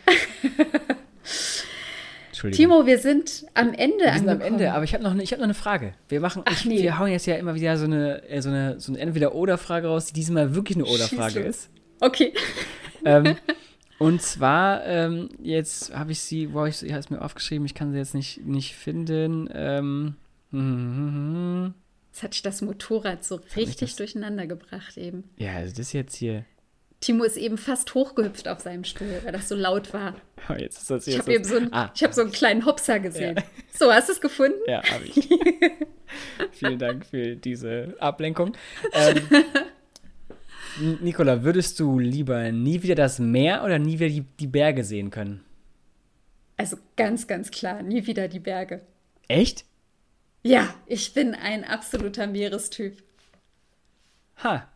[2.51, 4.41] Timo, wir sind am Ende Wir sind angekommen.
[4.41, 5.93] am Ende, aber ich habe noch, ne, hab noch eine Frage.
[6.09, 6.81] Wir machen, Ach, ich, nee.
[6.81, 10.07] wir hauen jetzt ja immer wieder so eine, äh, so eine, so eine Entweder-Oder-Frage raus,
[10.07, 11.69] die diesmal wirklich eine Oder-Frage ist.
[12.01, 12.33] Okay.
[13.05, 13.35] Ähm,
[13.97, 17.73] Und zwar, ähm, jetzt habe ich sie, wo ich, ich habe es mir aufgeschrieben, ich
[17.73, 19.49] kann sie jetzt nicht, nicht finden.
[19.53, 20.15] Ähm,
[22.15, 25.29] Jetzt hat sich das Motorrad so richtig durcheinander gebracht eben.
[25.37, 26.45] Ja, also das jetzt hier.
[27.01, 30.15] Timo ist eben fast hochgehüpft auf seinem Stuhl, weil das so laut war.
[30.47, 31.91] Oh, jetzt ist das ich habe eben so, ein, ah.
[31.99, 33.35] hab so einen kleinen Hopser gesehen.
[33.35, 33.43] Ja.
[33.73, 34.59] So, hast du es gefunden?
[34.67, 35.27] Ja, habe ich.
[36.51, 38.55] Vielen Dank für diese Ablenkung.
[38.93, 39.21] Ähm,
[40.79, 45.09] Nicola, würdest du lieber nie wieder das Meer oder nie wieder die, die Berge sehen
[45.09, 45.43] können?
[46.57, 48.81] Also ganz, ganz klar, nie wieder die Berge.
[49.27, 49.65] Echt?
[50.43, 53.01] Ja, ich bin ein absoluter Meerestyp.
[54.43, 54.69] Ha.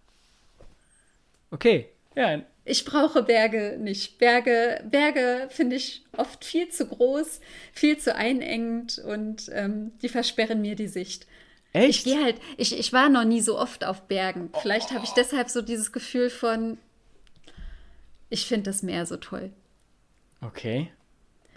[1.51, 2.41] Okay, ja.
[2.65, 4.19] Ich brauche Berge nicht.
[4.19, 7.39] Berge, Berge finde ich oft viel zu groß,
[7.73, 11.25] viel zu einengend und ähm, die versperren mir die Sicht.
[11.74, 11.99] Echt?
[11.99, 14.49] Ich gehe halt, ich, ich war noch nie so oft auf Bergen.
[14.61, 14.95] Vielleicht oh.
[14.95, 16.78] habe ich deshalb so dieses Gefühl von,
[18.30, 19.51] ich finde das Meer so toll.
[20.41, 20.91] Okay.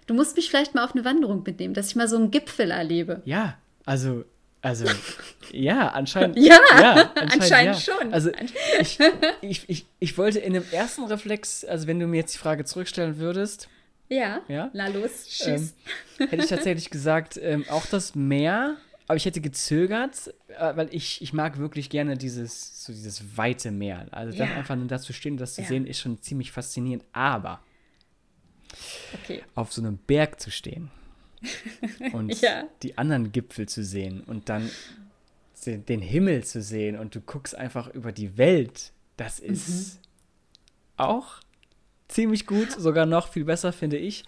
[0.07, 2.71] Du musst mich vielleicht mal auf eine Wanderung mitnehmen, dass ich mal so einen Gipfel
[2.71, 3.23] erlebe.
[3.25, 3.57] Ja,
[3.87, 4.25] also,
[4.61, 4.85] also,
[5.53, 6.37] ja, anscheinend.
[6.37, 7.95] ja, ja, anscheinend, anscheinend ja.
[7.95, 8.13] schon.
[8.13, 8.31] Also,
[8.81, 8.99] ich,
[9.41, 12.65] ich, ich, ich wollte in dem ersten Reflex, also wenn du mir jetzt die Frage
[12.65, 13.69] zurückstellen würdest.
[14.09, 15.75] Ja, ja na los, schieß.
[16.19, 18.77] Ähm, hätte ich tatsächlich gesagt, ähm, auch das Meer
[19.09, 23.71] aber ich hätte gezögert, äh, weil ich, ich mag wirklich gerne dieses, so dieses weite
[23.71, 24.07] Meer.
[24.11, 24.45] Also ja.
[24.45, 25.69] einfach nur da zu stehen und das zu ja.
[25.69, 27.05] sehen, ist schon ziemlich faszinierend.
[27.13, 27.61] Aber
[29.15, 29.43] okay.
[29.55, 30.91] auf so einem Berg zu stehen
[32.13, 32.65] und ja.
[32.83, 34.71] die anderen Gipfel zu sehen und dann
[35.65, 40.01] den Himmel zu sehen und du guckst einfach über die Welt, das ist mhm.
[40.97, 41.37] auch
[42.13, 44.25] ziemlich gut, sogar noch viel besser, finde ich.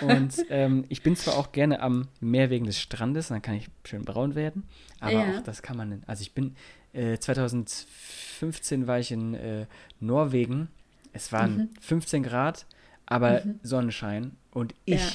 [0.00, 3.68] Und ähm, ich bin zwar auch gerne am Meer wegen des Strandes, dann kann ich
[3.84, 4.64] schön braun werden,
[4.98, 5.38] aber ja.
[5.38, 6.54] auch das kann man, also ich bin,
[6.92, 9.66] äh, 2015 war ich in äh,
[10.00, 10.68] Norwegen
[11.12, 11.68] Es waren mhm.
[11.80, 12.66] 15 Grad,
[13.06, 13.60] aber mhm.
[13.62, 14.32] Sonnenschein.
[14.50, 15.10] Und ich, ja.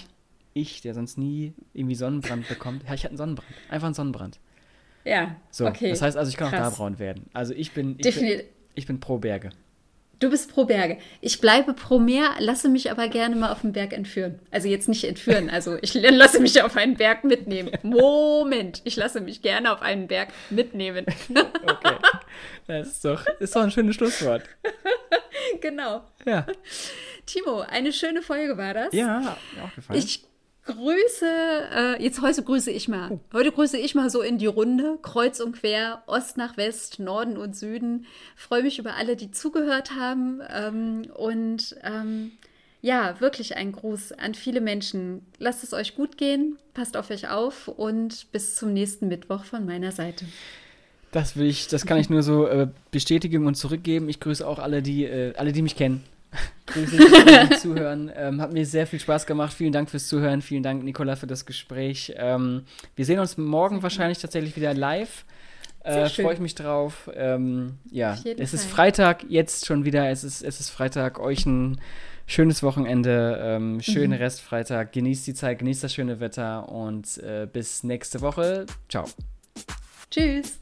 [0.54, 3.50] ich, der sonst nie irgendwie Sonnenbrand bekommt, ja, ich hatte einen Sonnenbrand.
[3.70, 4.40] Einfach einen Sonnenbrand.
[5.04, 5.90] Ja, so, okay.
[5.90, 6.68] Das heißt also, ich kann Krass.
[6.68, 7.26] auch da braun werden.
[7.34, 8.42] Also ich bin, ich bin,
[8.74, 9.52] ich bin pro Berge.
[10.20, 10.98] Du bist pro Berge.
[11.22, 14.40] Ich bleibe pro Meer, lasse mich aber gerne mal auf den Berg entführen.
[14.52, 17.72] Also jetzt nicht entführen, also ich lasse mich auf einen Berg mitnehmen.
[17.84, 21.06] Moment, ich lasse mich gerne auf einen Berg mitnehmen.
[21.30, 21.96] okay.
[22.68, 24.44] Das ist doch, ist doch ein schönes Schlusswort.
[25.62, 26.04] genau.
[26.26, 26.46] Ja.
[27.26, 28.94] Timo, eine schöne Folge war das.
[28.94, 30.00] Ja, hat mir auch gefallen.
[30.00, 30.24] Ich
[30.66, 31.26] grüße,
[31.74, 33.12] äh, jetzt heute grüße ich mal.
[33.12, 33.20] Oh.
[33.34, 37.38] Heute grüße ich mal so in die Runde, kreuz und quer, Ost nach West, Norden
[37.38, 38.06] und Süden.
[38.36, 40.42] Freue mich über alle, die zugehört haben.
[40.50, 42.32] Ähm, und ähm,
[42.82, 45.26] ja, wirklich ein Gruß an viele Menschen.
[45.40, 49.66] Lasst es euch gut gehen, passt auf euch auf und bis zum nächsten Mittwoch von
[49.66, 50.26] meiner Seite.
[51.12, 54.10] Das will ich, das kann ich nur so äh, bestätigen und zurückgeben.
[54.10, 56.04] Ich grüße auch alle, die, äh, alle, die mich kennen.
[56.68, 58.12] Grüße die Zuhören.
[58.16, 59.54] Ähm, hat mir sehr viel Spaß gemacht.
[59.54, 60.42] Vielen Dank fürs Zuhören.
[60.42, 62.14] Vielen Dank, Nicola, für das Gespräch.
[62.18, 62.64] Ähm,
[62.96, 65.26] wir sehen uns morgen wahrscheinlich tatsächlich wieder live.
[65.84, 67.10] Äh, Freue ich mich drauf.
[67.14, 68.40] Ähm, ja, es Fall.
[68.40, 70.10] ist Freitag, jetzt schon wieder.
[70.10, 71.20] Es ist, es ist Freitag.
[71.20, 71.80] Euch ein
[72.26, 74.24] schönes Wochenende, ähm, schönen mhm.
[74.24, 74.92] Restfreitag.
[74.92, 78.66] Genießt die Zeit, genießt das schöne Wetter und äh, bis nächste Woche.
[78.90, 79.06] Ciao.
[80.10, 80.58] Tschüss.